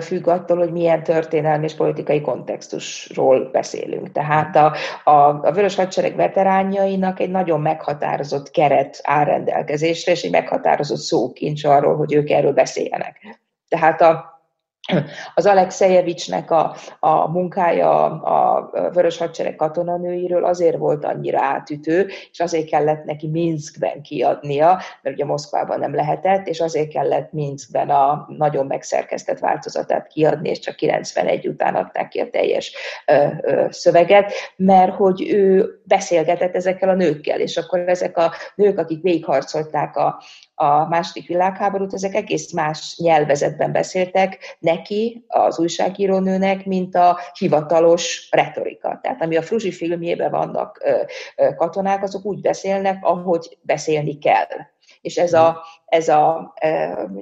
[0.00, 4.12] függ attól, hogy milyen történelmi és politikai kontextusról beszélünk.
[4.12, 10.30] Tehát a, a, a Vörös Hadsereg veteránjainak egy nagyon meghatározott keret áll rendelkezésre, és egy
[10.30, 13.38] meghatározott szókincs arról, hogy ők erről beszéljenek.
[13.68, 14.39] Tehát a
[15.34, 22.68] az Alexejevicsnek a, a munkája a Vörös Hadsereg katonanőiről azért volt annyira átütő, és azért
[22.68, 28.66] kellett neki Minskben kiadnia, mert ugye Moszkvában nem lehetett, és azért kellett Minskben a nagyon
[28.66, 32.74] megszerkesztett változatát kiadni, és csak 91 után adták ki a teljes
[33.06, 38.78] ö, ö, szöveget, mert hogy ő beszélgetett ezekkel a nőkkel, és akkor ezek a nők,
[38.78, 40.22] akik végigharcolták a,
[40.60, 48.98] a második világháborút, ezek egész más nyelvezetben beszéltek neki, az újságírónőnek, mint a hivatalos retorika.
[49.02, 50.84] Tehát ami a Fruzsi filmjében vannak
[51.56, 54.46] katonák, azok úgy beszélnek, ahogy beszélni kell
[55.00, 56.54] És ez a, ez a,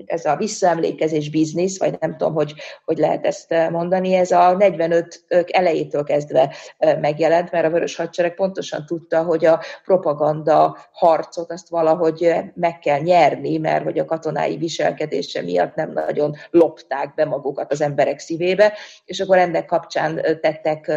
[0.07, 2.55] ez a visszaemlékezés biznisz, vagy nem tudom, hogy,
[2.85, 6.55] hogy lehet ezt mondani, ez a 45 elejétől kezdve
[7.01, 13.01] megjelent, mert a Vörös Hadsereg pontosan tudta, hogy a propaganda harcot azt valahogy meg kell
[13.01, 18.73] nyerni, mert hogy a katonái viselkedése miatt nem nagyon lopták be magukat az emberek szívébe,
[19.05, 20.93] és akkor ennek kapcsán tettek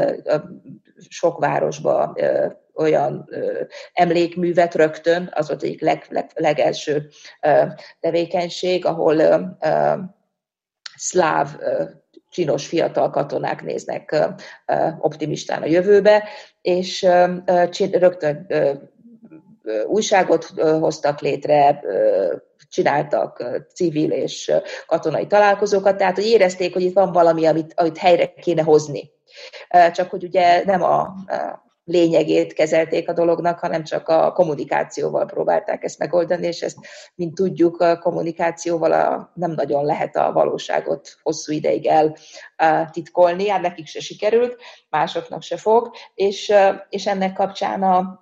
[1.09, 2.15] sok városba
[2.75, 3.61] olyan ö,
[3.93, 7.09] emlékművet rögtön, az volt egyik leg, leg, legelső
[7.41, 7.63] ö,
[7.99, 9.93] tevékenység, ahol ö, ö,
[10.95, 11.83] szláv ö,
[12.29, 14.25] csinos fiatal katonák néznek ö,
[14.99, 16.27] optimistán a jövőbe,
[16.61, 18.73] és ö, ö, rögtön ö,
[19.85, 20.45] újságot
[20.79, 21.81] hoztak létre,
[22.69, 23.43] csináltak
[23.73, 24.51] civil és
[24.87, 29.11] katonai találkozókat, tehát hogy érezték, hogy itt van valami, amit, amit helyre kéne hozni.
[29.91, 31.13] Csak hogy ugye nem a
[31.83, 36.77] lényegét kezelték a dolognak, hanem csak a kommunikációval próbálták ezt megoldani, és ezt,
[37.15, 41.89] mint tudjuk, a kommunikációval a, nem nagyon lehet a valóságot hosszú ideig
[42.55, 44.57] eltitkolni, hát nekik se sikerült,
[44.89, 46.53] másoknak se fog, és,
[46.89, 48.19] és ennek kapcsán a,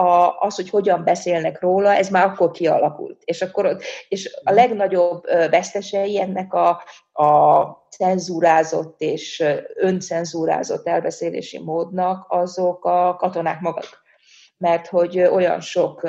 [0.00, 3.22] a, az, hogy hogyan beszélnek róla, ez már akkor kialakult.
[3.24, 3.76] És, akkor,
[4.08, 6.82] és a legnagyobb vesztesei ennek a,
[7.20, 9.44] a cenzúrázott és
[9.74, 14.02] öncenzúrázott elbeszélési módnak azok a katonák maguk.
[14.58, 16.08] Mert hogy olyan sok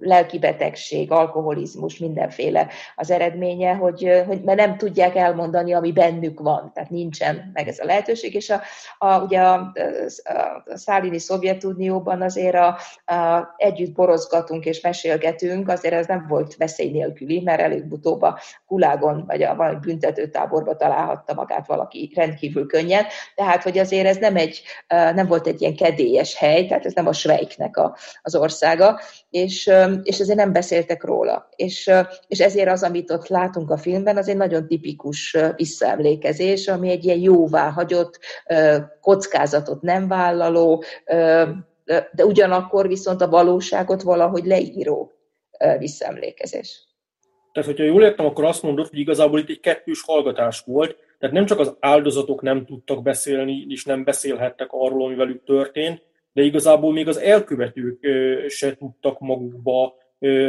[0.00, 6.90] lelkibetegség, alkoholizmus, mindenféle az eredménye, hogy, hogy mert nem tudják elmondani, ami bennük van, tehát
[6.90, 8.60] nincsen meg ez a lehetőség, és a,
[8.98, 12.78] a, ugye a, a, Szálini Szovjetunióban azért a,
[13.14, 19.24] a, együtt borozgatunk és mesélgetünk, azért ez nem volt veszély nélküli, mert előbb-utóbb a kulágon
[19.26, 23.04] vagy a valami büntetőtáborba találhatta magát valaki rendkívül könnyen,
[23.34, 27.06] tehát hogy azért ez nem, egy, nem volt egy ilyen kedélyes hely, tehát ez nem
[27.06, 29.00] a Svejknek a, az ország, országa,
[29.30, 29.70] és,
[30.02, 31.48] és ezért nem beszéltek róla.
[31.56, 31.90] És,
[32.28, 37.04] és ezért az, amit ott látunk a filmben, az egy nagyon tipikus visszaemlékezés, ami egy
[37.04, 38.18] ilyen jóvá hagyott,
[39.00, 40.84] kockázatot nem vállaló,
[41.84, 45.12] de ugyanakkor viszont a valóságot valahogy leíró
[45.78, 46.86] visszaemlékezés.
[47.52, 51.34] Tehát, hogyha jól értem, akkor azt mondod, hogy igazából itt egy kettős hallgatás volt, tehát
[51.34, 56.02] nem csak az áldozatok nem tudtak beszélni, és nem beszélhettek arról, ami velük történt,
[56.32, 58.06] de igazából még az elkövetők
[58.48, 59.94] se tudtak magukba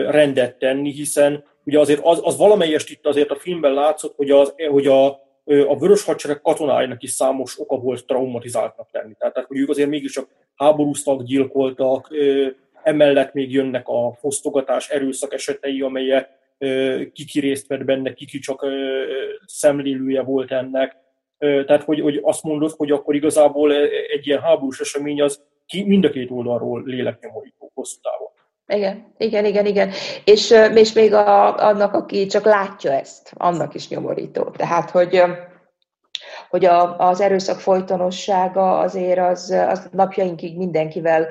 [0.10, 4.54] rendet tenni, hiszen ugye azért az, az valamelyest itt azért a filmben látszott, hogy, az,
[4.70, 5.08] hogy a,
[5.46, 9.14] a vörös hadsereg katonáinak is számos oka volt traumatizáltnak lenni.
[9.18, 12.10] Tehát, hogy ők azért mégiscsak háborúztak, gyilkoltak,
[12.84, 16.30] emellett még jönnek a fosztogatás erőszak esetei, amelyek
[17.14, 18.66] kiki részt vett benne, kiki csak
[19.46, 20.96] szemlélője volt ennek.
[21.38, 23.74] Tehát, hogy, hogy azt mondod, hogy akkor igazából
[24.14, 28.32] egy ilyen háborús esemény az ki mind a két oldalról léleknyomorító hosszú távon.
[28.68, 29.92] Igen, igen, igen, igen.
[30.26, 34.44] És, és még a, annak, aki csak látja ezt, annak is nyomorító.
[34.44, 35.24] Tehát, hogy
[36.50, 41.28] hogy a, az erőszak folytonossága azért az, az napjainkig mindenkivel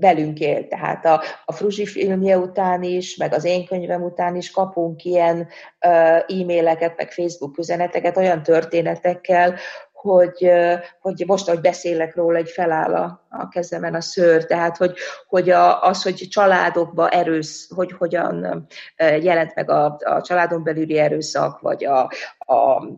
[0.00, 0.68] velünk él.
[0.68, 5.48] Tehát a, a Fruzsi filmje után is, meg az én könyvem után is kapunk ilyen
[5.78, 9.54] e-maileket, meg Facebook üzeneteket olyan történetekkel,
[9.92, 10.50] hogy,
[11.00, 14.94] hogy most, ahogy beszélek róla, egy feláll a, a kezemen a szőr, tehát hogy,
[15.28, 18.66] hogy a, az, hogy családokba erősz, hogy hogyan
[19.20, 22.88] jelent meg a, a családon belüli erőszak, vagy a, a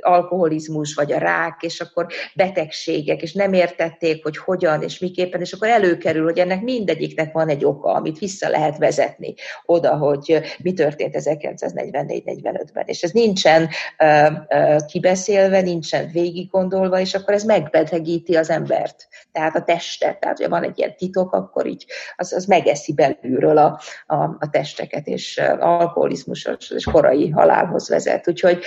[0.00, 5.52] alkoholizmus, vagy a rák, és akkor betegségek, és nem értették, hogy hogyan és miképpen, és
[5.52, 10.72] akkor előkerül, hogy ennek mindegyiknek van egy oka, amit vissza lehet vezetni oda, hogy mi
[10.72, 13.68] történt 1944-45-ben, és ez nincsen
[13.98, 20.20] uh, uh, kibeszélve, nincsen végig gondolva, és akkor ez megbetegíti az embert, tehát a testet.
[20.20, 24.48] Tehát, ha van egy ilyen titok, akkor így az, az megeszi belülről a, a, a
[24.50, 28.28] testeket, és alkoholizmus és korai halálhoz vezet.
[28.28, 28.62] Úgyhogy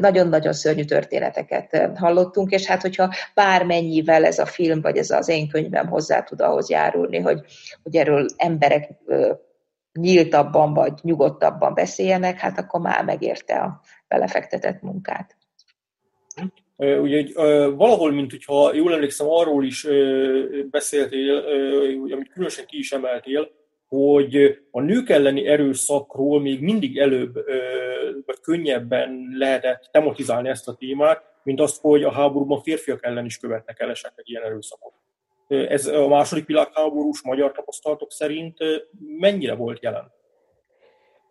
[0.00, 5.48] nagyon-nagyon szörnyű történeteket hallottunk, és hát hogyha bármennyivel ez a film, vagy ez az én
[5.48, 7.40] könyvem hozzá tud ahhoz járulni, hogy,
[7.82, 8.90] hogy erről emberek
[9.92, 15.37] nyíltabban vagy nyugodtabban beszéljenek, hát akkor már megérte a belefektetett munkát.
[16.78, 17.26] Ugye
[17.74, 19.86] valahol, mint hogyha jól emlékszem, arról is
[20.70, 21.36] beszéltél,
[22.10, 23.50] amit különösen ki is emeltél,
[23.88, 27.34] hogy a nők elleni erőszakról még mindig előbb,
[28.26, 33.38] vagy könnyebben lehetett tematizálni ezt a témát, mint azt, hogy a háborúban férfiak ellen is
[33.38, 34.92] követnek el esetleg ilyen erőszakot.
[35.48, 38.58] Ez a második világháborús magyar tapasztalatok szerint
[39.18, 40.12] mennyire volt jelen?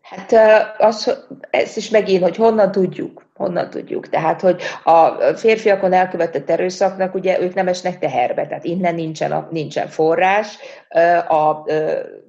[0.09, 0.33] Hát
[0.77, 3.25] az, ez is megint, hogy honnan tudjuk.
[3.37, 4.09] Honnan tudjuk?
[4.09, 9.47] Tehát, hogy a férfiakon elkövetett erőszaknak ugye ők nem esnek teherbe, tehát innen nincsen, a,
[9.51, 10.57] nincsen forrás.
[11.27, 11.71] A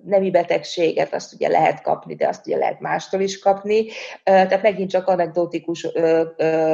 [0.04, 3.86] nemi betegséget azt ugye lehet kapni, de azt ugye lehet mástól is kapni.
[4.22, 5.86] Tehát megint csak anekdotikus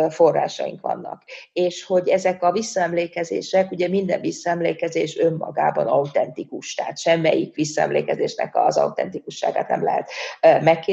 [0.08, 1.22] forrásaink vannak.
[1.52, 9.68] És hogy ezek a visszaemlékezések, ugye minden visszaemlékezés önmagában autentikus, tehát semmelyik visszaemlékezésnek az autentikusságát
[9.68, 10.10] nem lehet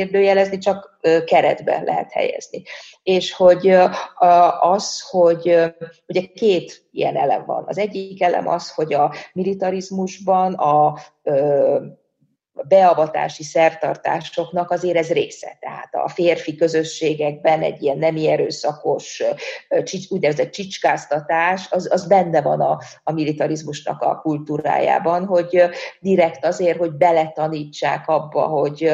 [0.01, 2.63] megkérdőjelezni, csak keretbe lehet helyezni.
[3.03, 3.77] És hogy
[4.59, 5.73] az, hogy
[6.07, 7.63] ugye két ilyen elem van.
[7.67, 10.97] Az egyik elem az, hogy a militarizmusban a
[12.68, 15.57] beavatási szertartásoknak azért ez része.
[15.59, 19.24] Tehát a férfi közösségekben egy ilyen nemi erőszakos,
[20.09, 25.64] úgynevezett csicskáztatás, az, az benne van a, a militarizmusnak a kultúrájában, hogy
[25.99, 28.93] direkt azért, hogy beletanítsák abba, hogy,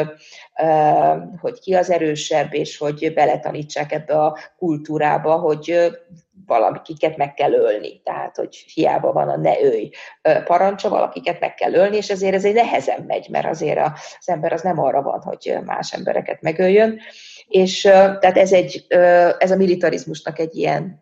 [1.41, 5.91] hogy ki az erősebb, és hogy beletanítsák ebbe a kultúrába, hogy
[6.47, 8.01] valakiket meg kell ölni.
[8.01, 9.89] Tehát, hogy hiába van a ne őj
[10.45, 13.79] parancsa, valakiket meg kell ölni, és ezért ez egy nehezen megy, mert azért
[14.19, 16.99] az ember az nem arra van, hogy más embereket megöljön.
[17.47, 18.85] És tehát ez, egy,
[19.37, 20.99] ez a militarizmusnak egy ilyen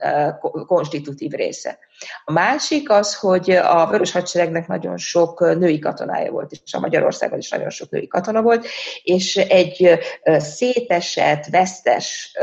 [0.67, 1.77] konstitutív része.
[2.25, 7.39] A másik az, hogy a Vörös Hadseregnek nagyon sok női katonája volt, és a Magyarországon
[7.39, 8.67] is nagyon sok női katona volt,
[9.03, 9.99] és egy
[10.37, 12.37] szétesett, vesztes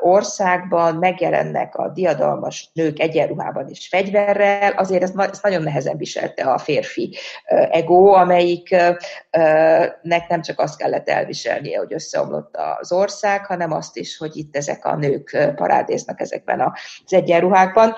[0.00, 6.58] országban megjelennek a diadalmas nők egyenruhában és fegyverrel, azért ezt, ezt nagyon nehezen viselte a
[6.58, 7.16] férfi
[7.70, 8.98] ego, amelyiknek
[10.28, 14.84] nem csak azt kellett elviselnie, hogy összeomlott az ország, hanem azt is, hogy itt ezek
[14.84, 17.94] a nők parádéznak ezekben az egyenruhákban,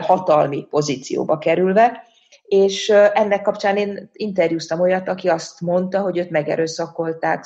[0.00, 2.02] hatalmi pozícióba kerülve,
[2.44, 7.44] és ennek kapcsán én interjúztam olyat, aki azt mondta, hogy őt megerőszakolták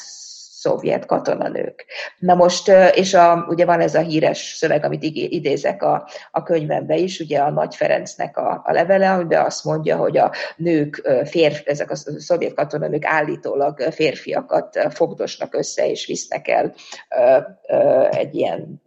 [0.64, 1.86] szovjet katonanők.
[2.18, 6.96] Na most, és a, ugye van ez a híres szöveg, amit idézek a, a könyvembe
[6.96, 11.62] is, ugye a Nagy Ferencnek a, a levele, amiben azt mondja, hogy a nők, férf,
[11.64, 16.74] ezek a szovjet katonanők állítólag férfiakat fogdosnak össze, és visznek el
[18.10, 18.82] egy ilyen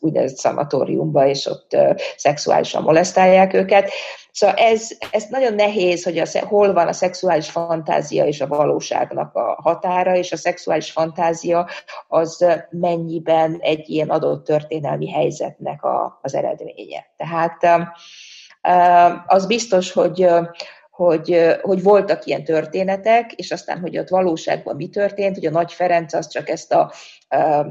[0.00, 1.76] úgynevezett szanatóriumba, és ott
[2.16, 3.90] szexuálisan molesztálják őket.
[4.38, 9.34] Szóval ez, ez nagyon nehéz, hogy a, hol van a szexuális fantázia és a valóságnak
[9.34, 11.68] a határa, és a szexuális fantázia
[12.08, 17.06] az mennyiben egy ilyen adott történelmi helyzetnek a, az eredménye.
[17.16, 17.90] Tehát
[19.26, 20.28] az biztos, hogy
[20.90, 25.72] hogy, hogy voltak ilyen történetek, és aztán, hogy ott valóságban mi történt, hogy a Nagy
[25.72, 26.92] Ferenc az csak ezt a,
[27.28, 27.66] a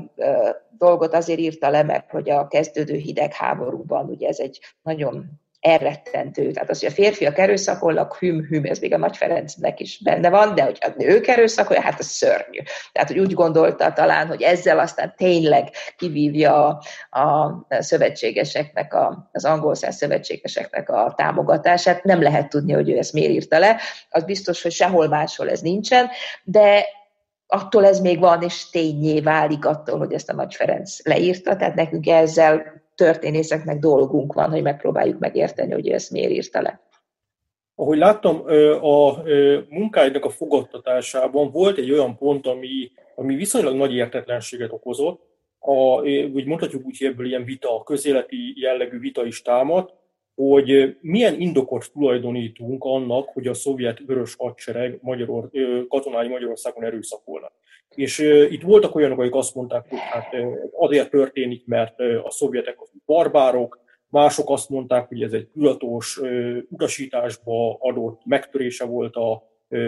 [0.78, 6.52] dolgot azért írta le, mert hogy a kezdődő hidegháborúban, ugye ez egy nagyon elrettentő.
[6.52, 10.30] Tehát az, hogy a férfiak erőszakolnak, hüm, hüm, ez még a Nagy Ferencnek is benne
[10.30, 12.60] van, de hogy a nők erőszakolják, hát az szörnyű.
[12.92, 16.80] Tehát, hogy úgy gondolta talán, hogy ezzel aztán tényleg kivívja
[17.10, 22.04] a, a szövetségeseknek, a, az angol száz szövetségeseknek a támogatását.
[22.04, 23.80] Nem lehet tudni, hogy ő ezt miért írta le.
[24.10, 26.10] Az biztos, hogy sehol máshol ez nincsen,
[26.44, 26.86] de
[27.48, 31.76] attól ez még van, és tényé válik attól, hogy ezt a Nagy Ferenc leírta, tehát
[31.76, 36.82] nekünk ezzel történészeknek dolgunk van, hogy megpróbáljuk megérteni, hogy ő ezt miért írta le.
[37.76, 38.44] Ahogy láttam,
[38.82, 39.24] a
[39.70, 45.22] munkáidnak a fogadtatásában volt egy olyan pont, ami, ami viszonylag nagy értetlenséget okozott,
[45.60, 46.02] a,
[46.34, 49.94] úgy mondhatjuk úgy, hogy ebből ilyen vita, közéleti jellegű vita is támad,
[50.38, 55.50] hogy milyen indokot tulajdonítunk annak, hogy a szovjet vörös hadsereg Magyaror,
[55.88, 57.52] katonái Magyarországon erőszakolnak.
[57.96, 58.20] És
[58.50, 60.36] itt voltak olyanok, akik azt mondták, hogy hát
[60.72, 63.80] azért történik, mert a szovjetek barbárok,
[64.10, 66.22] mások azt mondták, hogy ez egy tudatos
[66.70, 69.16] utasításba adott megtörése volt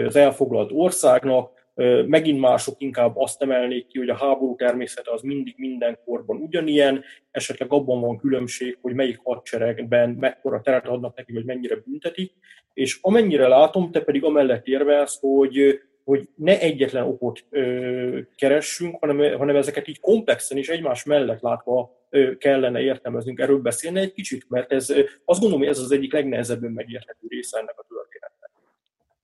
[0.06, 1.59] az elfoglalt országnak,
[2.06, 7.72] Megint mások inkább azt emelnék ki, hogy a háború természete az mindig mindenkorban ugyanilyen, esetleg
[7.72, 12.32] abban van különbség, hogy melyik hadseregben mekkora teret adnak neki, vagy mennyire büntetik,
[12.74, 19.38] és amennyire látom, te pedig amellett érvelsz, hogy hogy ne egyetlen okot ö, keressünk, hanem,
[19.38, 23.40] hanem ezeket így komplexen és egymás mellett látva ö, kellene értelmeznünk.
[23.40, 24.90] Erről beszélni egy kicsit, mert ez,
[25.24, 28.19] azt gondolom, hogy ez az egyik legnehezebben megérthető része ennek a történetnek.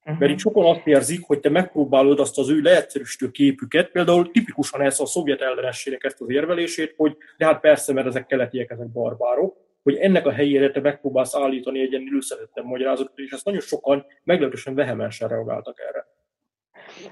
[0.07, 0.21] Uh-huh.
[0.21, 4.81] Mert itt sokan azt érzik, hogy te megpróbálod azt az ő leegyszerűsítő képüket, például tipikusan
[4.81, 8.89] ez a szovjet ellenességek ezt az érvelését, hogy de hát persze, mert ezek keletiek, ezek
[8.89, 13.61] barbárok, hogy ennek a helyére te megpróbálsz állítani egy ilyen előszeretlen magyarázatot, és ezt nagyon
[13.61, 16.07] sokan meglehetősen vehemensen reagáltak erre.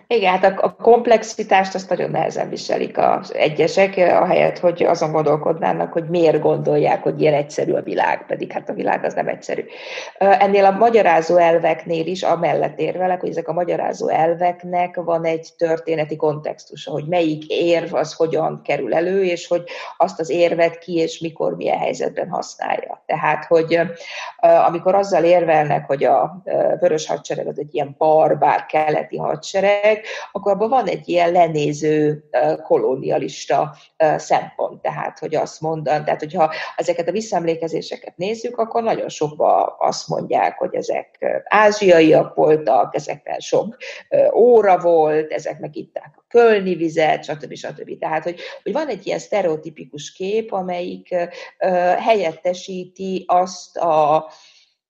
[0.07, 5.93] Igen, hát a, a komplexitást azt nagyon nehezen viselik az egyesek, ahelyett, hogy azon gondolkodnának,
[5.93, 9.65] hogy miért gondolják, hogy ilyen egyszerű a világ, pedig hát a világ az nem egyszerű.
[10.19, 16.17] Ennél a magyarázó elveknél is amellett érvelek, hogy ezek a magyarázó elveknek van egy történeti
[16.17, 19.63] kontextusa, hogy melyik érv az hogyan kerül elő, és hogy
[19.97, 23.03] azt az érvet ki és mikor, milyen helyzetben használja.
[23.07, 23.81] Tehát, hogy
[24.67, 26.43] amikor azzal érvelnek, hogy a
[26.81, 29.74] vörös hadsereg az egy ilyen barbár keleti hadsereg,
[30.33, 32.25] akkor abban van egy ilyen lenéző
[32.63, 33.77] kolonialista
[34.17, 40.09] szempont, tehát, hogy azt mondan, tehát, hogyha ezeket a visszaemlékezéseket nézzük, akkor nagyon sokban azt
[40.09, 43.77] mondják, hogy ezek ázsiaiak voltak, ezekkel sok
[44.35, 47.55] óra volt, ezek megitták a kölni vizet, stb.
[47.55, 47.99] stb.
[47.99, 51.15] Tehát, hogy, hogy van egy ilyen sztereotipikus kép, amelyik
[51.99, 54.27] helyettesíti azt a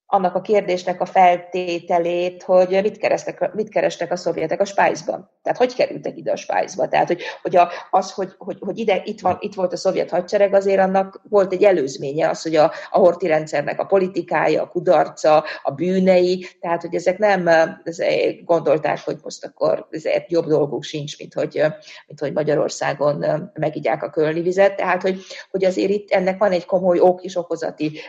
[0.06, 5.30] annak a kérdésnek a feltételét, hogy mit kerestek, mit kerestek a szovjetek a Spice-ban.
[5.42, 6.88] Tehát hogy kerültek ide a Spice-ba?
[6.88, 10.10] Tehát, hogy, hogy a, az, hogy, hogy, hogy ide, itt, van, itt volt a szovjet
[10.10, 14.68] hadsereg, azért annak volt egy előzménye az, hogy a, a horti rendszernek a politikája, a
[14.68, 17.48] kudarca, a bűnei, tehát, hogy ezek nem
[17.84, 21.62] ezek gondolták, hogy most akkor ezért jobb dolguk sincs, mint hogy,
[22.06, 23.24] mint hogy Magyarországon
[23.54, 24.76] megigyák a kölni vizet.
[24.76, 28.00] Tehát, hogy, hogy azért itt ennek van egy komoly ok és okozati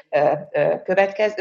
[0.84, 1.34] következ,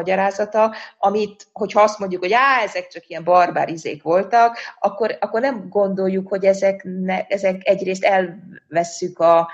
[0.00, 5.40] magyarázata, amit, hogyha azt mondjuk, hogy á, ezek csak ilyen barbár izék voltak, akkor, akkor
[5.40, 9.50] nem gondoljuk, hogy ezek, ne, ezek egyrészt elvesszük a,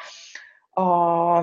[0.71, 1.37] a,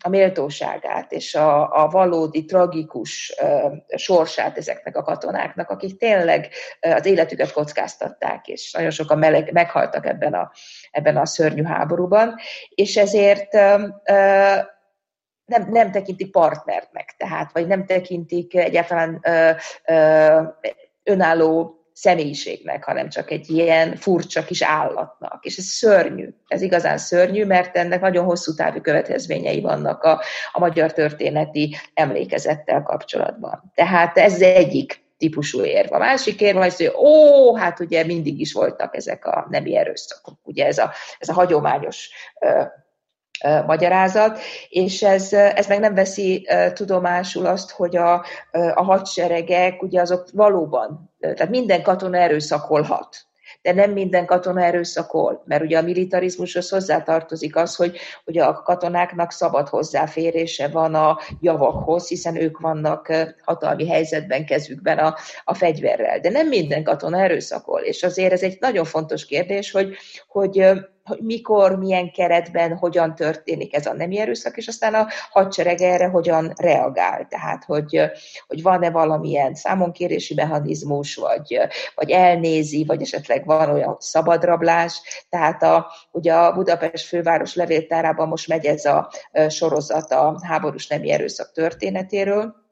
[0.00, 6.48] a méltóságát és a, a valódi tragikus uh, sorsát ezeknek a katonáknak, akik tényleg
[6.86, 10.50] uh, az életüket kockáztatták, és nagyon sokan meleg, meghaltak ebben a,
[10.90, 12.34] ebben a szörnyű háborúban,
[12.74, 13.82] és ezért uh,
[15.48, 19.50] nem, nem tekintik partnernek, tehát, vagy nem tekintik egyáltalán ö,
[19.86, 20.42] ö,
[21.02, 25.44] önálló személyiségnek, hanem csak egy ilyen furcsa kis állatnak.
[25.44, 30.20] És ez szörnyű, ez igazán szörnyű, mert ennek nagyon hosszú távú következményei vannak a,
[30.52, 33.72] a magyar történeti emlékezettel kapcsolatban.
[33.74, 35.92] Tehát ez egyik típusú érv.
[35.92, 40.38] A másik érv az, hogy ó, hát ugye mindig is voltak ezek a nemi erőszakok.
[40.42, 42.10] Ugye ez a, ez a hagyományos
[43.66, 48.24] magyarázat, és ez, ez meg nem veszi tudomásul azt, hogy a,
[48.74, 53.28] a hadseregek ugye azok valóban, tehát minden katona erőszakolhat
[53.62, 59.32] de nem minden katona erőszakol, mert ugye a militarizmushoz hozzátartozik az, hogy, hogy a katonáknak
[59.32, 63.12] szabad hozzáférése van a javakhoz, hiszen ők vannak
[63.44, 66.20] hatalmi helyzetben, kezükben a, a fegyverrel.
[66.20, 69.96] De nem minden katona erőszakol, és azért ez egy nagyon fontos kérdés, hogy,
[70.28, 70.70] hogy
[71.08, 76.06] hogy mikor, milyen keretben, hogyan történik ez a nemi erőszak, és aztán a hadsereg erre
[76.06, 77.26] hogyan reagál.
[77.28, 78.00] Tehát, hogy,
[78.46, 81.60] hogy van-e valamilyen számonkérési mechanizmus, vagy,
[81.94, 85.00] vagy elnézi, vagy esetleg van olyan szabadrablás.
[85.28, 89.10] Tehát a, ugye a Budapest főváros levéltárában most megy ez a
[89.48, 92.66] sorozat a háborús nemi erőszak történetéről,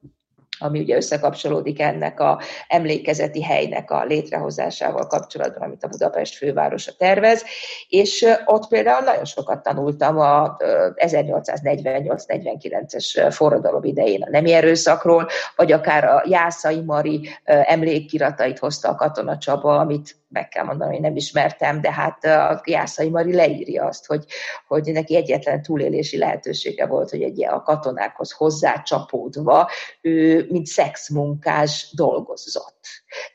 [0.59, 7.44] ami ugye összekapcsolódik ennek a emlékezeti helynek a létrehozásával kapcsolatban, amit a Budapest fővárosa tervez,
[7.88, 10.57] és ott például nagyon sokat tanultam a
[10.94, 19.38] 1848-49-es forradalom idején a nemi erőszakról, vagy akár a Jászai Mari emlékiratait hozta a Katona
[19.38, 24.07] Csaba, amit meg kell mondani, hogy nem ismertem, de hát a Jászai Mari leírja azt,
[24.07, 24.24] hogy,
[24.66, 29.70] hogy neki egyetlen túlélési lehetősége volt, hogy egy a katonákhoz hozzácsapódva
[30.01, 32.87] ő, mint szexmunkás dolgozott.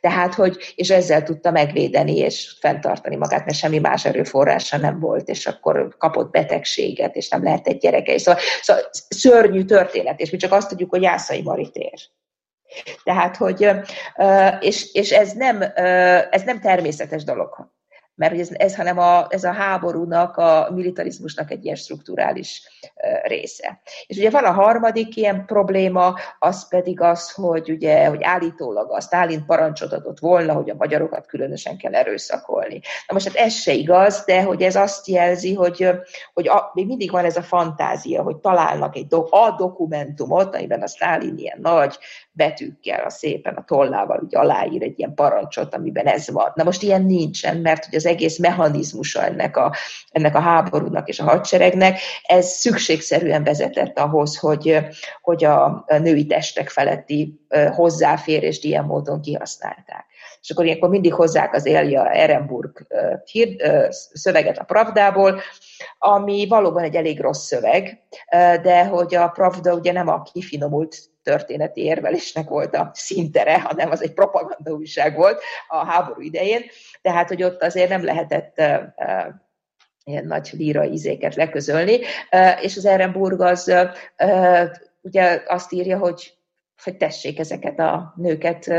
[0.02, 5.28] Tehát, hogy, és ezzel tudta megvédeni és fenntartani magát, mert semmi más erőforrása nem volt,
[5.28, 8.18] és akkor kapott betegséget, és nem lehetett gyereke.
[8.18, 12.00] Szóval, szóval szörnyű történet, és mi csak azt tudjuk, hogy Jászai Mari tér.
[13.03, 13.69] Tehát, hogy,
[14.59, 15.61] és, és ez, nem,
[16.32, 17.69] ez nem természetes dolog
[18.16, 22.62] mert ez, ez hanem a, ez a háborúnak, a militarizmusnak egy ilyen strukturális
[23.24, 23.82] része.
[24.07, 29.01] És ugye van a harmadik ilyen probléma, az pedig az, hogy ugye, hogy állítólag a
[29.01, 32.82] Sztálin parancsot adott volna, hogy a magyarokat különösen kell erőszakolni.
[33.07, 35.89] Na most hát ez se igaz, de hogy ez azt jelzi, hogy,
[36.34, 40.82] hogy a, még mindig van ez a fantázia, hogy találnak egy do, a dokumentumot, amiben
[40.82, 41.97] a Sztálin ilyen nagy
[42.32, 46.51] betűkkel, a szépen a tollával ugye aláír egy ilyen parancsot, amiben ez van.
[46.55, 49.76] Na most ilyen nincsen, mert hogy az egész mechanizmusa ennek a,
[50.12, 54.80] ennek a háborúnak és a hadseregnek, ez szükségszerűen vezetett ahhoz, hogy,
[55.22, 57.39] hogy a női testek feletti
[57.76, 60.06] hozzáférést ilyen módon kihasználták.
[60.41, 62.88] És akkor ilyenkor mindig hozzák az Elia Ehrenburg
[63.32, 63.56] hír,
[64.14, 65.41] szöveget a Pravdából,
[65.97, 68.04] ami valóban egy elég rossz szöveg,
[68.62, 74.03] de hogy a Pravda ugye nem a kifinomult történeti érvelésnek volt a szintere, hanem az
[74.03, 76.61] egy propaganda újság volt a háború idején,
[77.01, 78.61] tehát hogy ott azért nem lehetett
[80.03, 81.99] ilyen nagy líra ízéket leközölni,
[82.61, 83.74] és az Ehrenburg az
[85.01, 86.34] ugye azt írja, hogy,
[86.84, 88.74] hogy tessék ezeket a nőket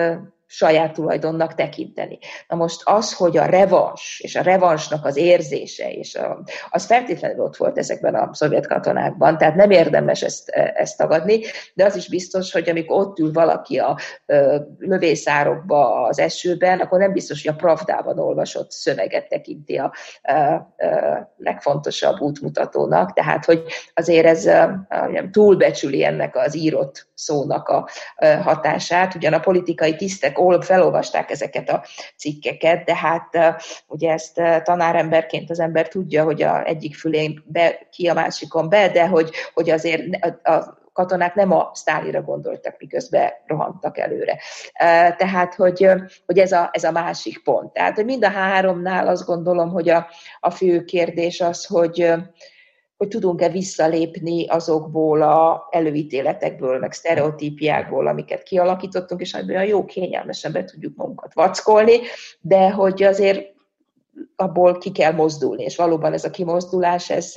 [0.54, 2.18] saját tulajdonnak tekinteni.
[2.48, 7.44] Na most az, hogy a revans és a revansnak az érzése, és a, az feltétlenül
[7.44, 11.40] ott volt ezekben a szovjet katonákban, tehát nem érdemes ezt, ezt tagadni,
[11.74, 16.98] de az is biztos, hogy amikor ott ül valaki a ö, lövészárokba az esőben, akkor
[16.98, 19.92] nem biztos, hogy a pravdában olvasott szöveget tekinti a
[20.28, 24.64] ö, ö, legfontosabb útmutatónak, tehát hogy azért ez ö,
[25.30, 27.88] túlbecsüli ennek az írott szónak a
[28.42, 29.14] hatását.
[29.14, 31.84] Ugyan a politikai tisztek felolvasták ezeket a
[32.16, 38.08] cikkeket, de hát ugye ezt tanáremberként az ember tudja, hogy a egyik fülén be, ki
[38.08, 40.02] a másikon be, de hogy, hogy azért
[40.42, 44.38] a katonák nem a Sztálira gondoltak, miközben rohantak előre.
[45.16, 45.88] Tehát, hogy,
[46.26, 47.72] hogy ez, a, ez a másik pont.
[47.72, 50.06] Tehát, hogy mind a háromnál azt gondolom, hogy a,
[50.40, 52.12] a fő kérdés az, hogy,
[53.02, 60.64] hogy tudunk-e visszalépni azokból a előítéletekből, meg sztereotípiákból, amiket kialakítottunk, és olyan jó kényelmesen be
[60.64, 61.98] tudjuk magunkat vackolni,
[62.40, 63.54] de hogy azért
[64.36, 67.32] abból ki kell mozdulni, és valóban ez a kimozdulás, ez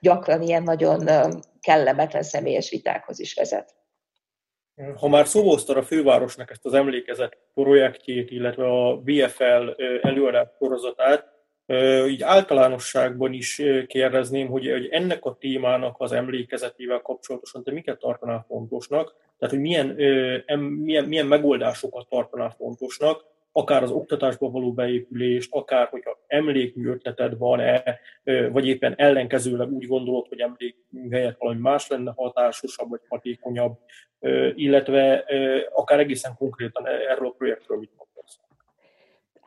[0.00, 1.08] gyakran ilyen nagyon
[1.60, 3.74] kellemetlen személyes vitákhoz is vezet.
[4.96, 11.39] Ha már szóvoztad a fővárosnak ezt az emlékezet projektjét, illetve a BFL előadás sorozatát,
[12.08, 18.44] így általánosságban is kérdezném, hogy, hogy ennek a témának az emlékezetével kapcsolatosan te miket tartanál
[18.48, 19.86] fontosnak, tehát hogy milyen,
[20.56, 27.98] milyen, milyen megoldásokat tartanál fontosnak, akár az oktatásba való beépülést, akár hogyha emlékmű ötleted van-e,
[28.52, 33.78] vagy éppen ellenkezőleg úgy gondolod, hogy emlékmű helyett valami más lenne hatásosabb vagy hatékonyabb,
[34.54, 35.24] illetve
[35.72, 37.90] akár egészen konkrétan erről a projektről mit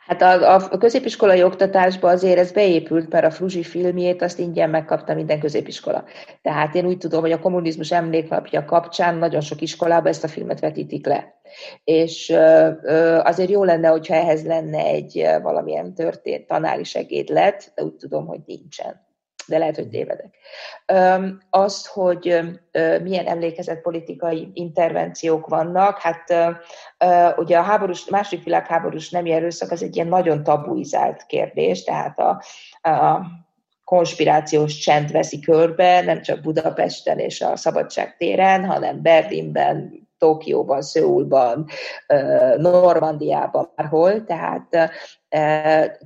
[0.06, 5.14] Hát a, a középiskolai oktatásba azért ez beépült, mert a Fruzsi filmjét azt ingyen megkapta
[5.14, 6.04] minden középiskola.
[6.42, 10.60] Tehát én úgy tudom, hogy a kommunizmus emléklapja kapcsán nagyon sok iskolában ezt a filmet
[10.60, 11.42] vetítik le.
[11.84, 12.34] És
[13.24, 18.40] azért jó lenne, hogyha ehhez lenne egy valamilyen történt tanári segédlet, de úgy tudom, hogy
[18.46, 19.12] nincsen
[19.48, 20.36] de lehet, hogy tévedek.
[21.50, 22.40] Azt, hogy
[23.02, 26.34] milyen emlékezett politikai intervenciók vannak, hát
[27.38, 32.42] ugye a háborús, második világháborús nem erőszak az egy ilyen nagyon tabuizált kérdés, tehát a,
[32.90, 33.22] a
[33.84, 41.66] konspirációs csend veszi körbe, nem csak Budapesten és a Szabadság téren, hanem Berlinben, Tokióban, Szöulban,
[42.58, 44.92] Normandiában, bárhol, tehát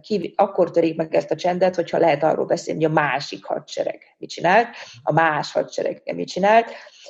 [0.01, 3.99] ki, akkor törik meg ezt a csendet, hogyha lehet arról beszélni, hogy a másik hadsereg
[4.17, 4.67] mit csinált,
[5.03, 6.65] a más hadsereg mit csinált,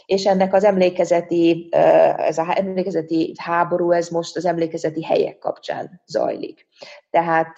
[0.05, 1.69] és ennek az emlékezeti,
[2.17, 6.67] ez az emlékezeti háború, ez most az emlékezeti helyek kapcsán zajlik.
[7.09, 7.55] Tehát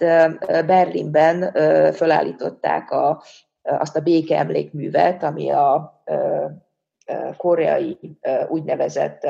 [0.66, 1.52] Berlinben
[1.92, 3.22] fölállították a,
[3.62, 6.02] azt a békeemlékművet, ami a
[7.36, 7.98] koreai
[8.48, 9.26] úgynevezett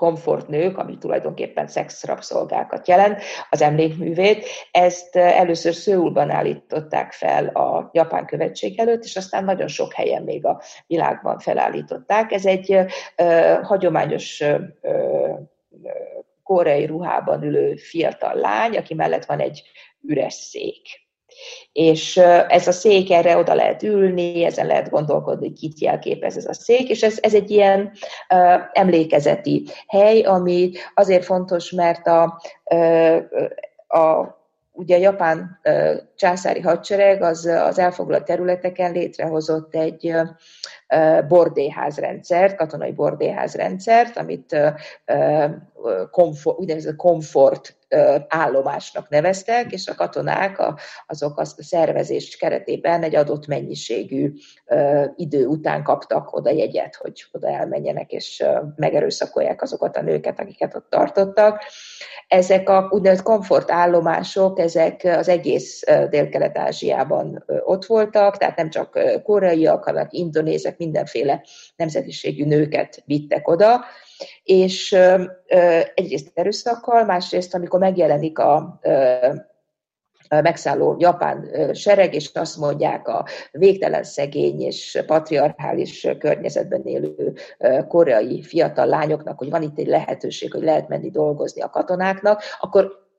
[0.00, 4.46] komfortnők, ami tulajdonképpen szexrabszolgákat jelent, az emlékművét.
[4.70, 10.46] Ezt először Szőulban állították fel a japán követség előtt, és aztán nagyon sok helyen még
[10.46, 12.32] a világban felállították.
[12.32, 12.72] Ez egy
[13.16, 14.58] ö, hagyományos ö,
[16.42, 19.62] koreai ruhában ülő fiatal lány, aki mellett van egy
[20.02, 21.09] üres szék
[21.72, 22.16] és
[22.48, 26.54] ez a szék, erre oda lehet ülni, ezen lehet gondolkodni, hogy kit jelképez ez a
[26.54, 27.92] szék, és ez, ez egy ilyen
[28.34, 32.40] uh, emlékezeti hely, ami azért fontos, mert a,
[32.74, 33.16] uh,
[33.88, 34.38] a
[34.72, 40.12] ugye a japán uh, császári hadsereg az, az elfoglalt területeken létrehozott egy
[41.28, 44.56] bordéházrendszert, katonai bordéházrendszert, amit
[46.10, 47.78] komfort, úgynevezett komfort
[48.28, 50.62] állomásnak neveztek, és a katonák
[51.06, 54.32] azok a szervezés keretében egy adott mennyiségű
[55.16, 58.44] idő után kaptak oda jegyet, hogy oda elmenjenek, és
[58.76, 61.62] megerőszakolják azokat a nőket, akiket ott tartottak.
[62.28, 70.06] Ezek a úgynevezett komfortállomások, ezek az egész Dél-Kelet-Ázsiában ott voltak, tehát nem csak koreaiak, hanem
[70.10, 71.44] indonézek, mindenféle
[71.76, 73.84] nemzetiségű nőket vittek oda,
[74.42, 74.96] és
[75.94, 78.80] egyrészt erőszakkal, másrészt, amikor megjelenik a
[80.28, 87.32] megszálló japán sereg, és azt mondják a végtelen szegény és patriarchális környezetben élő
[87.88, 93.09] koreai fiatal lányoknak, hogy van itt egy lehetőség, hogy lehet menni dolgozni a katonáknak, akkor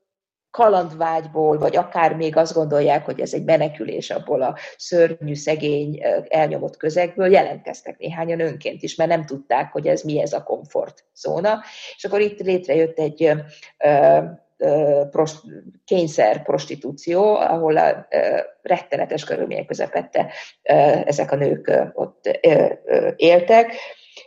[0.52, 6.76] kalandvágyból, vagy akár még azt gondolják, hogy ez egy menekülés abból a szörnyű, szegény, elnyomott
[6.76, 11.62] közegből, jelentkeztek néhányan önként is, mert nem tudták, hogy ez mi ez a komfortzóna.
[11.96, 13.32] És akkor itt létrejött egy
[15.10, 15.40] prost,
[15.84, 18.06] kényszer prostitúció, ahol a
[18.62, 20.32] rettenetes körülmények közepette
[21.04, 22.38] ezek a nők ott
[23.16, 23.72] éltek,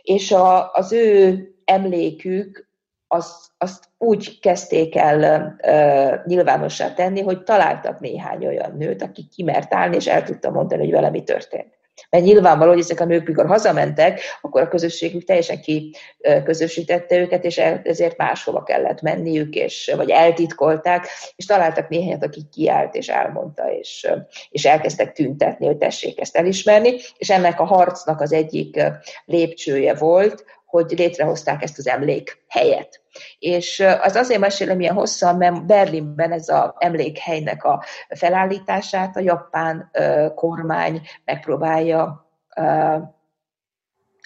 [0.02, 2.65] és a, az ő emlékük
[3.08, 9.74] azt, azt úgy kezdték el uh, nyilvánossá tenni, hogy találtak néhány olyan nőt, aki kimert
[9.74, 11.76] állni, és el tudta mondani, hogy vele mi történt.
[12.10, 17.58] Mert nyilvánvaló, hogy ezek a nők, mikor hazamentek, akkor a közösségük teljesen kiközösítette őket, és
[17.58, 24.06] ezért máshova kellett menniük, és, vagy eltitkolták, és találtak néhányat, aki kiállt és elmondta, és,
[24.48, 28.82] és elkezdtek tüntetni, hogy tessék ezt elismerni, és ennek a harcnak az egyik
[29.24, 30.44] lépcsője volt,
[30.82, 33.00] hogy létrehozták ezt az emlékhelyet.
[33.38, 39.90] És az azért mesélem ilyen hosszan, mert Berlinben ez az emlékhelynek a felállítását a japán
[40.34, 42.30] kormány megpróbálja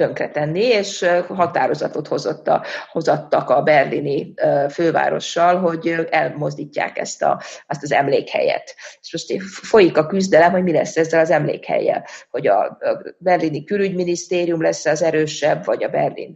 [0.00, 4.34] tönkretenni, és határozatot hozott a, hozattak a berlini
[4.70, 8.74] fővárossal, hogy elmozdítják ezt a, azt az emlékhelyet.
[9.00, 12.78] És most folyik a küzdelem, hogy mi lesz ezzel az emlékhelyel, hogy a
[13.18, 16.34] berlini külügyminisztérium lesz az erősebb, vagy a Berlin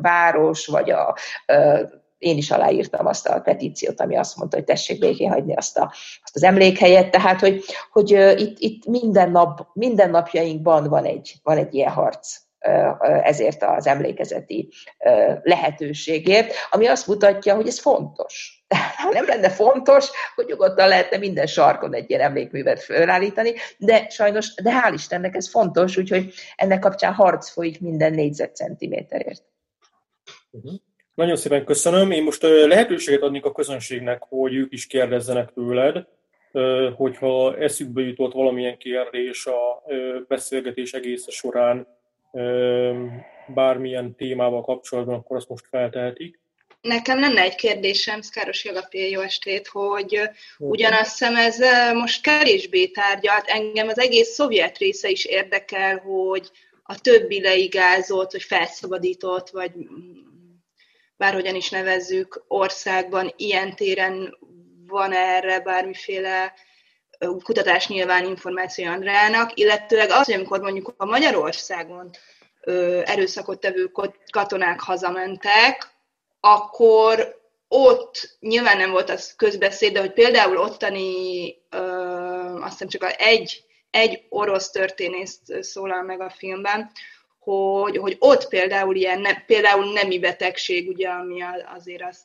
[0.00, 1.16] város, vagy a
[2.18, 5.92] én is aláírtam azt a petíciót, ami azt mondta, hogy tessék békén hagyni azt, a,
[6.22, 11.56] azt az emlékhelyet, tehát hogy, hogy itt, itt minden, nap, minden napjainkban van egy, van
[11.56, 12.43] egy ilyen harc
[13.22, 14.68] ezért az emlékezeti
[15.42, 18.64] lehetőségért, ami azt mutatja, hogy ez fontos.
[19.12, 24.70] Nem lenne fontos, hogy nyugodtan lehetne minden sarkon egy ilyen emlékművet felállítani, de sajnos, de
[24.70, 29.42] hál' Istennek ez fontos, úgyhogy ennek kapcsán harc folyik minden négyzetcentiméterért.
[30.50, 30.72] Uh-huh.
[31.14, 32.10] Nagyon szépen köszönöm.
[32.10, 36.06] Én most lehetőséget adnék a közönségnek, hogy ők is kérdezzenek tőled,
[36.96, 39.82] hogyha eszükbe jutott valamilyen kérdés a
[40.28, 41.86] beszélgetés egész során,
[43.46, 46.40] bármilyen témával kapcsolatban, akkor azt most feltehetik.
[46.80, 50.20] Nekem lenne egy kérdésem, Szkáros Jagapé, jó estét, hogy
[50.58, 51.58] ugyanazt hiszem ez
[51.94, 53.46] most kevésbé tárgyalt.
[53.46, 56.50] Engem az egész szovjet része is érdekel, hogy
[56.82, 59.72] a többi leigázott, vagy felszabadított, vagy
[61.16, 64.38] bárhogyan is nevezzük, országban ilyen téren
[64.86, 66.52] van erre bármiféle
[67.42, 72.10] kutatás nyilván információ Andrának, illetőleg az, hogy amikor mondjuk a Magyarországon
[73.04, 73.92] erőszakot tevő
[74.30, 75.92] katonák hazamentek,
[76.40, 81.78] akkor ott nyilván nem volt az közbeszéd, de hogy például ottani, ö,
[82.60, 86.90] azt hiszem csak egy, egy orosz történészt szólal meg a filmben,
[87.38, 91.42] hogy, hogy ott például ilyen, ne, például nemi betegség, ugye, ami
[91.74, 92.24] azért az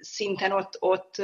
[0.00, 1.14] szinten ott, ott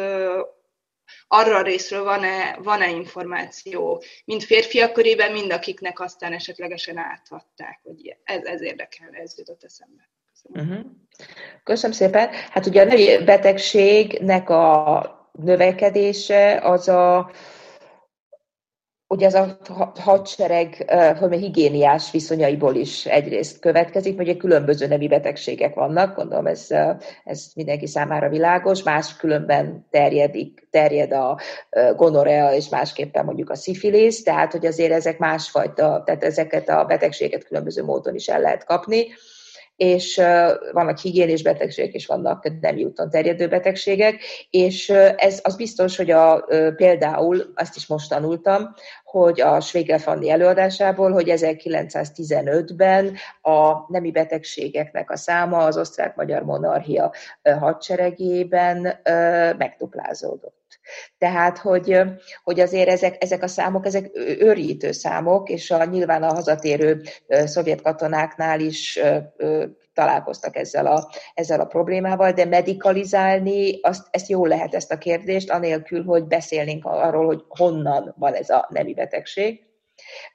[1.28, 8.16] arra a részről van-e, van-e információ, mind férfiak körében, mind akiknek aztán esetlegesen áthatták, hogy
[8.24, 10.08] ez, ez érdekel, ez jutott eszembe.
[10.32, 10.68] Köszönöm.
[10.68, 10.92] Uh-huh.
[11.62, 12.28] Köszönöm szépen.
[12.50, 17.30] Hát ugye a női betegségnek a növekedése az a
[19.08, 19.58] ugye ez a
[19.94, 26.66] hadsereg hogy higiéniás viszonyaiból is egyrészt következik, ugye különböző nevi betegségek vannak, gondolom ez,
[27.24, 31.38] ez mindenki számára világos, más különben terjedik, terjed a
[31.96, 37.44] gonorea, és másképpen mondjuk a szifilisz, tehát hogy azért ezek másfajta, tehát ezeket a betegséget
[37.44, 39.06] különböző módon is el lehet kapni
[39.76, 40.16] és
[40.72, 44.20] vannak higiénés betegségek, és vannak nem úton terjedő betegségek,
[44.50, 46.46] és ez az biztos, hogy a,
[46.76, 55.10] például, azt is most tanultam, hogy a Schwegel Fanni előadásából, hogy 1915-ben a nemi betegségeknek
[55.10, 57.12] a száma az osztrák-magyar monarchia
[57.42, 59.00] hadseregében
[59.58, 60.63] megduplázódott.
[61.18, 62.00] Tehát, hogy,
[62.42, 67.82] hogy azért ezek, ezek a számok, ezek őrítő számok, és a, nyilván a hazatérő szovjet
[67.82, 69.00] katonáknál is
[69.94, 75.50] találkoztak ezzel a, ezzel a problémával, de medikalizálni, azt, ezt jól lehet ezt a kérdést,
[75.50, 79.63] anélkül, hogy beszélnénk arról, hogy honnan van ez a nemi betegség.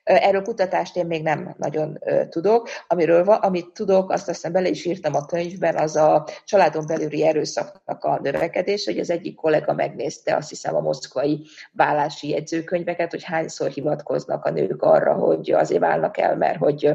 [0.03, 1.99] Erről kutatást én még nem nagyon
[2.29, 2.69] tudok.
[2.87, 7.25] Amiről van, amit tudok, azt aztán bele is írtam a könyvben, az a családon belüli
[7.27, 13.23] erőszaknak a növekedés, hogy az egyik kollega megnézte azt hiszem a moszkvai vállási jegyzőkönyveket, hogy
[13.23, 16.93] hányszor hivatkoznak a nők arra, hogy azért válnak el, mert hogy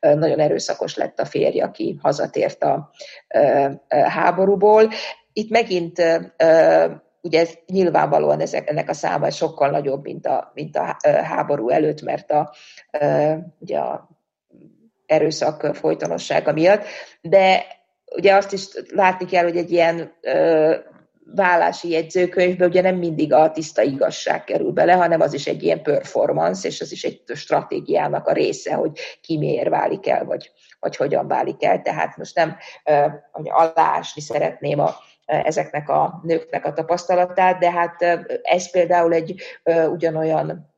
[0.00, 2.90] nagyon erőszakos lett a férj, aki hazatért a
[3.88, 4.90] háborúból.
[5.32, 6.02] Itt megint
[7.26, 12.02] ugye ez nyilvánvalóan ezek, ennek a száma sokkal nagyobb, mint a, mint a háború előtt,
[12.02, 12.54] mert a,
[13.58, 14.08] ugye a
[15.06, 16.84] erőszak folytonossága miatt,
[17.20, 17.66] de
[18.16, 20.12] ugye azt is látni kell, hogy egy ilyen
[21.34, 25.82] vállási jegyzőkönyvbe ugye nem mindig a tiszta igazság kerül bele, hanem az is egy ilyen
[25.82, 30.50] performance, és az is egy stratégiának a része, hogy ki miért válik el, vagy,
[30.80, 31.82] vagy hogyan válik el.
[31.82, 32.56] Tehát most nem
[33.32, 34.94] hogy alásni szeretném a,
[35.26, 38.02] ezeknek a nőknek a tapasztalatát, de hát
[38.42, 39.42] ez például egy
[39.90, 40.74] ugyanolyan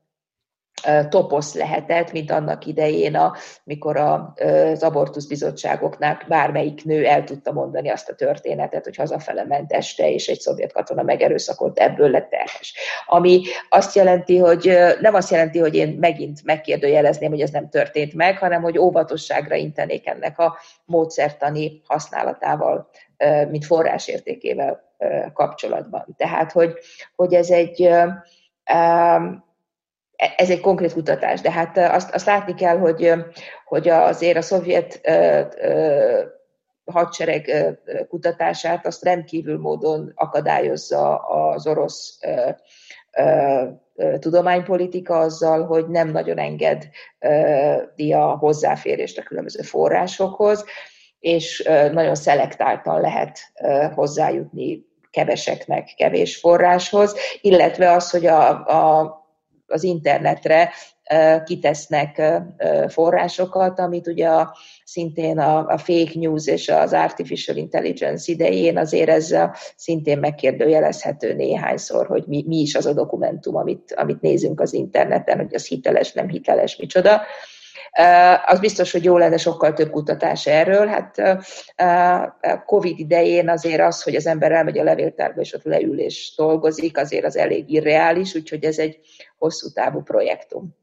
[1.09, 3.35] toposz lehetett, mint annak idején, a,
[3.65, 10.11] mikor az abortuszbizottságoknak bármelyik nő el tudta mondani azt a történetet, hogy hazafele ment este,
[10.11, 12.75] és egy szovjet katona megerőszakolt, ebből lett terhes.
[13.07, 18.15] Ami azt jelenti, hogy nem azt jelenti, hogy én megint megkérdőjelezném, hogy ez nem történt
[18.15, 22.91] meg, hanem hogy óvatosságra intenék ennek a módszertani használatával,
[23.49, 24.83] mint forrásértékével
[25.33, 26.15] kapcsolatban.
[26.17, 26.79] Tehát, hogy,
[27.17, 27.91] hogy ez egy
[30.37, 33.13] ez egy konkrét kutatás, de hát azt, azt látni kell, hogy,
[33.65, 35.01] hogy azért a szovjet
[36.85, 37.77] hadsereg
[38.09, 42.19] kutatását azt rendkívül módon akadályozza az orosz
[44.19, 50.65] tudománypolitika azzal, hogy nem nagyon engedi a hozzáférést a különböző forrásokhoz,
[51.21, 51.63] és
[51.93, 53.39] nagyon szelektáltan lehet
[53.95, 59.17] hozzájutni keveseknek kevés forráshoz, illetve az, hogy a, a
[59.71, 60.73] az internetre
[61.45, 62.23] kitesznek
[62.89, 69.09] forrásokat, amit ugye a, szintén a, a fake news és az artificial intelligence idején azért
[69.09, 74.73] ezzel szintén megkérdőjelezhető néhányszor, hogy mi, mi is az a dokumentum, amit, amit nézünk az
[74.73, 77.21] interneten, hogy az hiteles, nem hiteles, micsoda.
[78.47, 80.87] Az biztos, hogy jó lenne sokkal több kutatás erről.
[80.87, 81.23] Hát
[82.65, 86.99] Covid idején azért az, hogy az ember elmegy a levéltárba és ott leül és dolgozik,
[86.99, 88.99] azért az elég irreális, úgyhogy ez egy
[89.39, 90.77] hosszú távú projektum.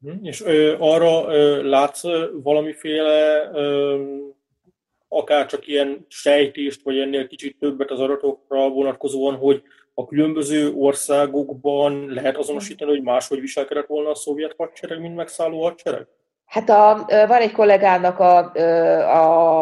[0.00, 2.02] Hm, és ö, arra ö, látsz
[2.42, 4.04] valamiféle ö,
[5.08, 9.62] akár csak ilyen sejtést, vagy ennél kicsit többet az adatokra vonatkozóan, hogy
[9.94, 16.06] a különböző országokban lehet azonosítani, hogy máshogy viselkedett volna a szovjet hadsereg, mint megszálló hadsereg?
[16.46, 18.38] Hát a, van egy kollégának a,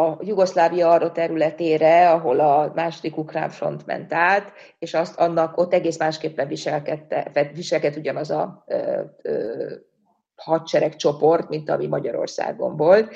[0.09, 5.73] a Jugoszlávia arra területére, ahol a második ukrán front ment át, és azt annak ott
[5.73, 8.65] egész másképpen viselkedte, viselkedt ugyanaz a
[10.35, 13.15] hadseregcsoport, mint ami Magyarországon volt.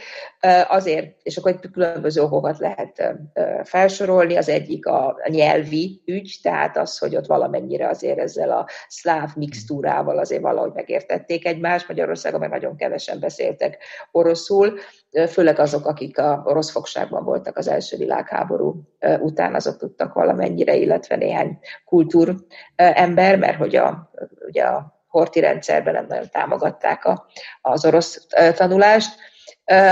[0.67, 3.15] Azért, és akkor egy különböző okokat lehet
[3.63, 9.29] felsorolni, az egyik a nyelvi ügy, tehát az, hogy ott valamennyire azért ezzel a szláv
[9.35, 13.77] mixtúrával azért valahogy megértették egymást, Magyarországon meg nagyon kevesen beszéltek
[14.11, 14.79] oroszul,
[15.27, 18.81] főleg azok, akik a orosz fogságban voltak az első világháború
[19.19, 22.35] után, azok tudtak valamennyire, illetve néhány kultúr
[22.75, 24.11] ember, mert hogy a,
[24.47, 27.25] ugye a horti rendszerben nem nagyon támogatták a,
[27.61, 29.15] az orosz tanulást.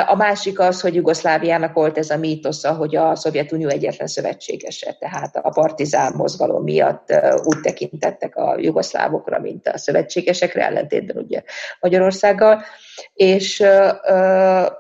[0.08, 5.36] A másik az, hogy Jugoszláviának volt ez a mítosza, hogy a Szovjetunió egyetlen szövetségese, tehát
[5.36, 7.14] a partizán mozgalom miatt
[7.44, 11.42] úgy tekintettek a jugoszlávokra, mint a szövetségesekre, ellentétben ugye
[11.80, 12.64] Magyarországgal,
[13.14, 13.64] és,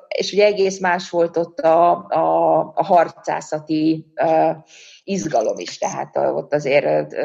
[0.07, 4.05] és ugye egész más volt ott a, a, a harcászati
[5.07, 7.15] izgalom is, tehát ott azért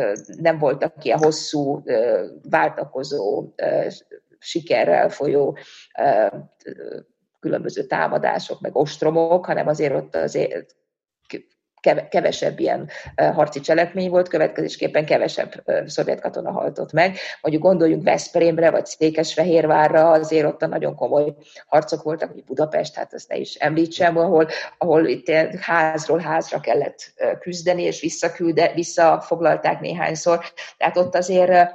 [0.41, 1.83] nem voltak ilyen hosszú,
[2.51, 3.55] váltakozó,
[4.39, 5.57] sikerrel folyó
[7.41, 10.77] különböző támadások, meg ostromok, hanem azért ott azért
[12.09, 17.17] kevesebb ilyen harci cselekmény volt, következésképpen kevesebb szovjet katona haltott meg.
[17.41, 21.35] Mondjuk gondoljunk Veszprémre, vagy Székesfehérvárra, azért ott a nagyon komoly
[21.67, 24.49] harcok voltak, hogy Budapest, hát ezt ne is említsem, ahol,
[24.79, 25.31] ahol itt
[25.61, 30.45] házról házra kellett küzdeni, és visszakülde, visszafoglalták néhányszor.
[30.77, 31.71] Tehát ott azért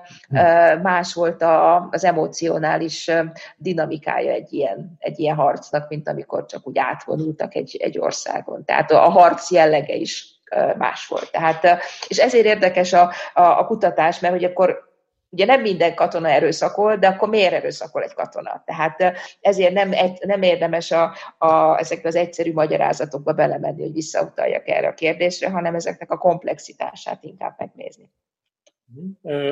[0.81, 3.11] más volt a, az emocionális
[3.57, 8.65] dinamikája egy ilyen, egy ilyen harcnak, mint amikor csak úgy átvonultak egy, egy országon.
[8.65, 10.41] Tehát a harc jellege is
[10.78, 11.32] más volt.
[11.32, 14.88] Tehát, és ezért érdekes a, a, a kutatás, mert hogy akkor
[15.30, 18.64] ugye nem minden katona erőszakol, de akkor miért erőszakol egy katona?
[18.65, 24.88] Tehát ezért nem, nem érdemes a, a, ezekbe az egyszerű magyarázatokba belemenni, hogy visszautaljak erre
[24.88, 28.10] a kérdésre, hanem ezeknek a komplexitását inkább megnézni.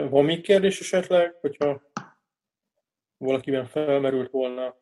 [0.09, 1.81] Van még kérdés esetleg, hogyha
[3.17, 4.75] valakiben felmerült volna?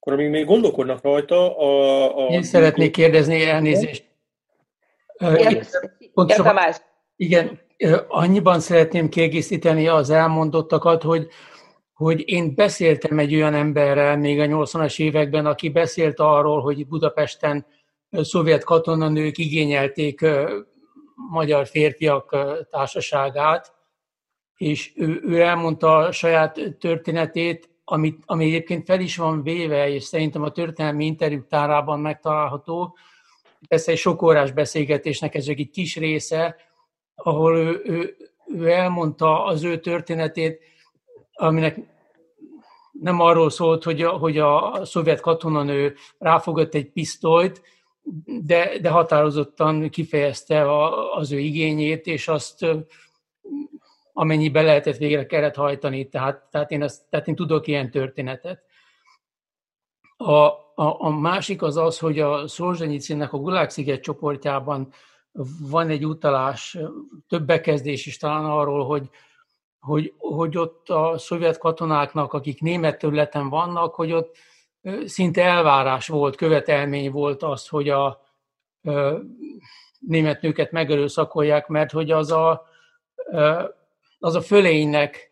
[0.00, 2.26] Akkor amíg még gondolkodnak rajta, a...
[2.26, 4.09] a Én szeretnék kérdezni elnézést.
[6.14, 6.58] Pontosan,
[7.16, 7.60] igen,
[8.08, 11.28] annyiban szeretném kiegészíteni az elmondottakat, hogy,
[11.92, 17.66] hogy én beszéltem egy olyan emberrel még a 80-as években, aki beszélt arról, hogy Budapesten
[18.10, 20.26] szovjet katonanők igényelték
[21.30, 22.36] magyar férfiak
[22.70, 23.74] társaságát,
[24.56, 30.04] és ő, ő elmondta a saját történetét, amit, ami egyébként fel is van véve, és
[30.04, 32.96] szerintem a történelmi interjúk tárában megtalálható.
[33.68, 36.56] Persze egy sok órás beszélgetésnek ez egy kis része,
[37.14, 38.16] ahol ő, ő,
[38.54, 40.62] ő elmondta az ő történetét,
[41.32, 41.78] aminek
[42.92, 47.62] nem arról szólt, hogy a, hogy a szovjet katonanő ráfogott egy pisztolyt,
[48.24, 52.66] de, de határozottan kifejezte a, az ő igényét, és azt
[54.12, 56.08] amennyiben lehetett végre kellett hajtani.
[56.08, 58.62] Tehát, tehát, én, azt, tehát én tudok ilyen történetet.
[60.22, 60.32] A,
[60.74, 64.92] a, a másik az az, hogy a Szolzsenyicinek a Gulág-sziget csoportjában
[65.70, 66.78] van egy utalás,
[67.28, 69.08] több bekezdés is talán arról, hogy,
[69.78, 74.36] hogy, hogy ott a szovjet katonáknak, akik német területen vannak, hogy ott
[75.04, 78.20] szinte elvárás volt, követelmény volt az, hogy a
[79.98, 82.66] német nőket megerőszakolják, mert hogy az a,
[84.18, 85.29] az a fölénynek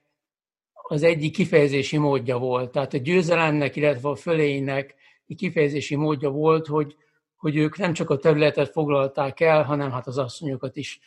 [0.90, 2.70] az egyik kifejezési módja volt.
[2.70, 4.94] Tehát a győzelemnek, illetve a fölénynek
[5.27, 6.97] egy kifejezési módja volt, hogy,
[7.36, 11.01] hogy ők nem csak a területet foglalták el, hanem hát az asszonyokat is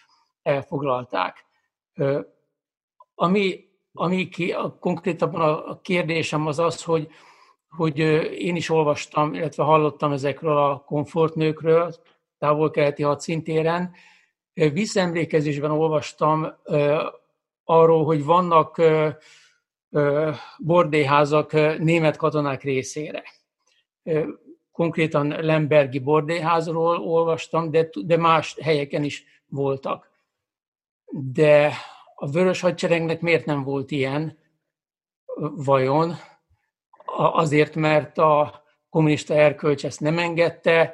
[0.43, 1.45] elfoglalták.
[3.15, 7.07] Ami, ami ki, a, konkrétabban a kérdésem az az, hogy,
[7.69, 7.99] hogy
[8.39, 11.95] én is olvastam, illetve hallottam ezekről a komfortnőkről,
[12.37, 13.93] távol-keleti hadszintéren.
[14.53, 16.47] Visszaemlékezésben olvastam
[17.63, 18.81] arról, hogy vannak
[20.57, 23.23] bordéházak német katonák részére.
[24.71, 30.09] Konkrétan Lembergi bordéházról olvastam, de, de más helyeken is voltak.
[31.11, 31.73] De
[32.15, 34.37] a Vörös Hadseregnek miért nem volt ilyen,
[35.55, 36.13] vajon?
[37.15, 40.93] Azért, mert a kommunista erkölcs ezt nem engedte,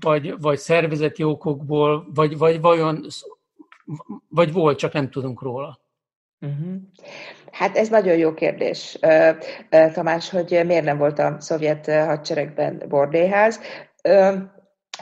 [0.00, 3.06] vagy, vagy szervezeti okokból, vagy, vagy vajon,
[4.28, 5.81] vagy volt, csak nem tudunk róla.
[6.42, 6.74] Uh-huh.
[7.50, 8.98] Hát ez nagyon jó kérdés,
[9.92, 13.60] Tamás, hogy miért nem volt a szovjet hadseregben bordéház.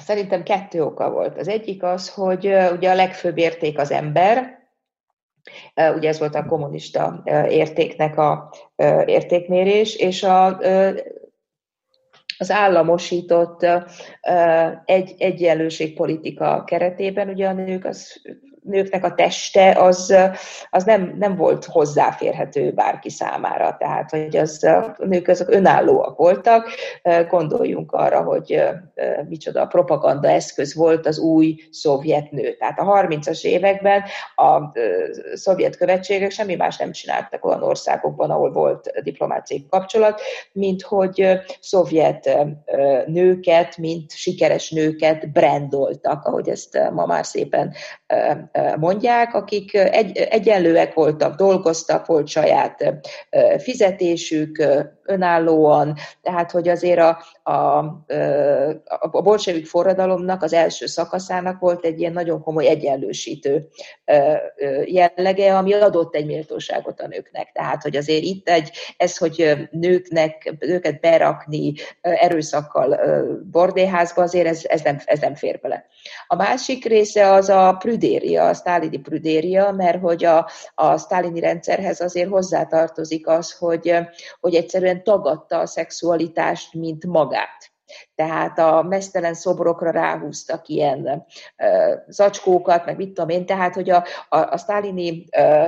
[0.00, 1.38] Szerintem kettő oka volt.
[1.38, 4.58] Az egyik az, hogy ugye a legfőbb érték az ember,
[5.94, 8.52] Ugye ez volt a kommunista értéknek a
[9.04, 10.58] értékmérés, és a,
[12.38, 13.66] az államosított
[14.84, 18.22] egy, egyenlőségpolitika keretében ugye a nők az
[18.62, 20.14] nőknek a teste az,
[20.70, 23.76] az nem, nem volt hozzáférhető bárki számára.
[23.78, 26.68] Tehát, hogy az, a nők azok önállóak voltak.
[27.28, 28.62] Gondoljunk arra, hogy
[29.28, 32.56] micsoda propaganda eszköz volt az új szovjet nő.
[32.56, 34.02] Tehát a 30-as években
[34.34, 34.78] a
[35.34, 40.20] szovjet követségek semmi más nem csináltak olyan országokban, ahol volt diplomáciai kapcsolat,
[40.52, 42.38] mint hogy szovjet
[43.06, 47.74] nőket, mint sikeres nőket brandoltak, ahogy ezt ma már szépen
[48.76, 52.94] mondják, akik egy, egyenlőek voltak, dolgoztak, volt saját
[53.58, 54.64] fizetésük,
[55.10, 57.78] önállóan, tehát hogy azért a, a,
[59.10, 63.68] a bolsevik forradalomnak az első szakaszának volt egy ilyen nagyon komoly egyenlősítő
[64.84, 67.52] jellege, ami adott egy méltóságot a nőknek.
[67.52, 73.00] Tehát, hogy azért itt egy, ez, hogy nőknek, nőket berakni erőszakkal
[73.50, 75.84] bordéházba, azért ez, ez, nem, ez nem fér bele.
[76.32, 82.00] A másik része az a prüdéria, a sztálini prüdéria, mert hogy a, a sztálini rendszerhez
[82.00, 83.94] azért hozzátartozik az, hogy,
[84.40, 87.69] hogy egyszerűen tagadta a szexualitást, mint magát.
[88.14, 91.26] Tehát a mesztelen szobrokra ráhúztak ilyen
[91.56, 95.66] ö, zacskókat, meg mit tudom én, tehát hogy a, a, a sztálini ö,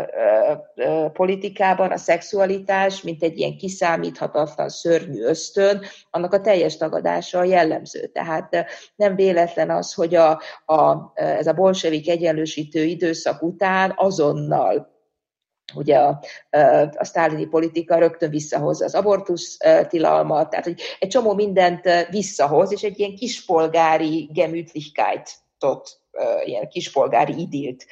[0.74, 7.44] ö, politikában a szexualitás, mint egy ilyen kiszámíthatatlan, szörnyű ösztön, annak a teljes tagadása a
[7.44, 8.07] jellemző.
[8.07, 8.66] Tehát
[8.97, 14.91] nem véletlen az, hogy a, a, ez a bolsevik egyenlősítő időszak után azonnal
[15.75, 16.21] ugye a,
[16.97, 19.57] a sztálini politika rögtön visszahozza az abortusz
[19.89, 25.31] tilalmat, tehát hogy egy csomó mindent visszahoz, és egy ilyen kispolgári gemütlichkeit
[26.45, 27.87] ilyen kispolgári idilt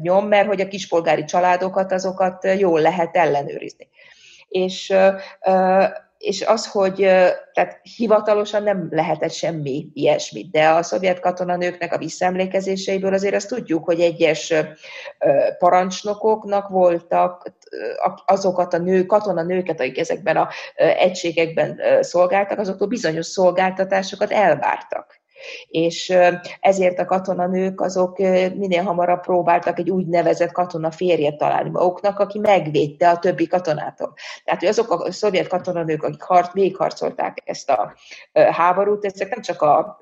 [0.00, 3.88] nyom, mert hogy a kispolgári családokat, azokat jól lehet ellenőrizni.
[4.48, 4.94] És
[6.18, 6.94] és az, hogy
[7.52, 13.84] tehát hivatalosan nem lehetett semmi ilyesmit, de a szovjet katonanőknek a visszaemlékezéseiből azért azt tudjuk,
[13.84, 14.54] hogy egyes
[15.58, 17.52] parancsnokoknak voltak
[18.26, 25.17] azokat a nő, katonanőket, akik ezekben a egységekben szolgáltak, azoktól bizonyos szolgáltatásokat elvártak
[25.68, 26.16] és
[26.60, 28.18] ezért a katonanők azok
[28.54, 34.14] minél hamarabb próbáltak egy úgynevezett katona férjet találni maguknak, aki megvédte a többi katonától.
[34.44, 37.94] Tehát, hogy azok a szovjet katonanők, akik harc, végigharcolták ezt a
[38.32, 39.98] háborút, ezek nem csak a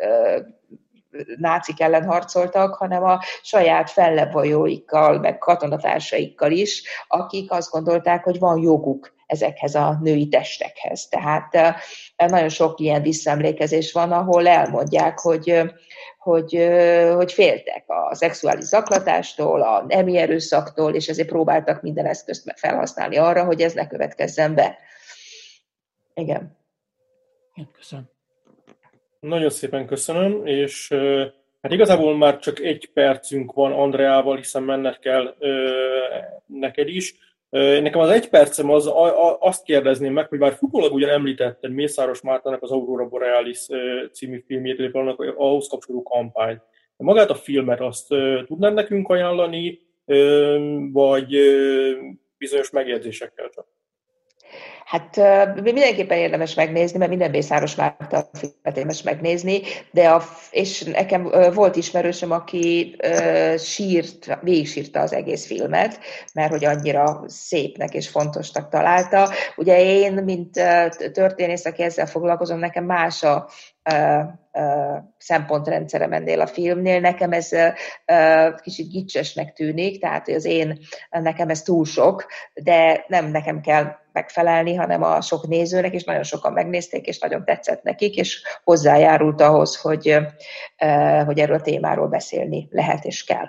[1.37, 8.59] nácik ellen harcoltak, hanem a saját fellebvajóikkal, meg katonatársaikkal is, akik azt gondolták, hogy van
[8.59, 11.09] joguk ezekhez a női testekhez.
[11.09, 11.77] Tehát
[12.17, 15.63] nagyon sok ilyen visszaemlékezés van, ahol elmondják, hogy
[16.27, 16.69] hogy,
[17.15, 23.45] hogy féltek a szexuális zaklatástól, a nemi erőszaktól, és ezért próbáltak minden eszközt felhasználni arra,
[23.45, 24.79] hogy ez ne következzen be.
[26.15, 26.57] Igen.
[27.73, 28.16] Köszönöm.
[29.21, 30.89] Nagyon szépen köszönöm, és
[31.63, 35.35] hát igazából már csak egy percünk van Andreával, hiszen menned kell
[36.47, 37.15] neked is.
[37.51, 38.91] Nekem az egy percem az,
[39.39, 43.67] azt kérdezném meg, hogy már futólag ugyan említetted Mészáros Mártának az Aurora Borealis
[44.13, 46.63] című filmjét, illetve annak ahhoz kapcsolódó kampányt.
[46.97, 48.09] De magát a filmet azt
[48.47, 49.81] tudnád nekünk ajánlani,
[50.93, 51.37] vagy
[52.39, 53.67] bizonyos megjegyzésekkel csak?
[54.87, 55.17] Hát
[55.63, 59.61] mindenképpen érdemes megnézni, mert minden Mészáros Márta filmet érdemes megnézni,
[59.91, 62.97] de a, és nekem volt ismerősöm, aki
[63.59, 65.99] sírt, végig sírta az egész filmet,
[66.35, 69.31] mert hogy annyira szépnek és fontosnak találta.
[69.57, 70.51] Ugye én, mint
[71.13, 73.49] történész, aki ezzel foglalkozom, nekem más a,
[75.19, 77.01] szempontrendszerem ennél a filmnél.
[77.01, 77.49] Nekem ez
[78.63, 80.79] kicsit gicsesnek tűnik, tehát hogy az én,
[81.11, 86.23] nekem ez túl sok, de nem nekem kell megfelelni, hanem a sok nézőnek, és nagyon
[86.23, 90.17] sokan megnézték, és nagyon tetszett nekik, és hozzájárult ahhoz, hogy,
[91.25, 93.47] hogy erről a témáról beszélni lehet és kell.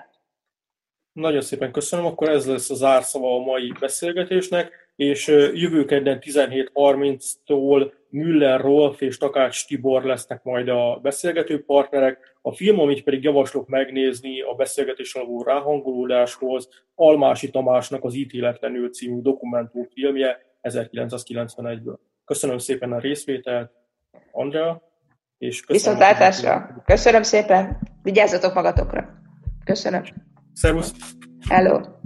[1.12, 7.92] Nagyon szépen köszönöm, akkor ez lesz a zárszava a mai beszélgetésnek és jövő kedden 17.30-tól
[8.08, 12.36] Müller Rolf és Takács Tibor lesznek majd a beszélgető partnerek.
[12.42, 19.20] A film, amit pedig javaslok megnézni a beszélgetés alapú ráhangolódáshoz, Almási Tamásnak az Ítéletlenül című
[19.20, 21.96] dokumentumfilmje 1991-ből.
[22.24, 23.70] Köszönöm szépen a részvételt,
[24.32, 24.82] Andrea,
[25.38, 25.98] és köszönöm.
[25.98, 26.82] Viszontlátásra.
[26.84, 27.78] Köszönöm szépen.
[28.02, 29.08] Vigyázzatok magatokra.
[29.64, 30.02] Köszönöm.
[30.52, 30.94] Szervusz.
[31.48, 31.97] Hello.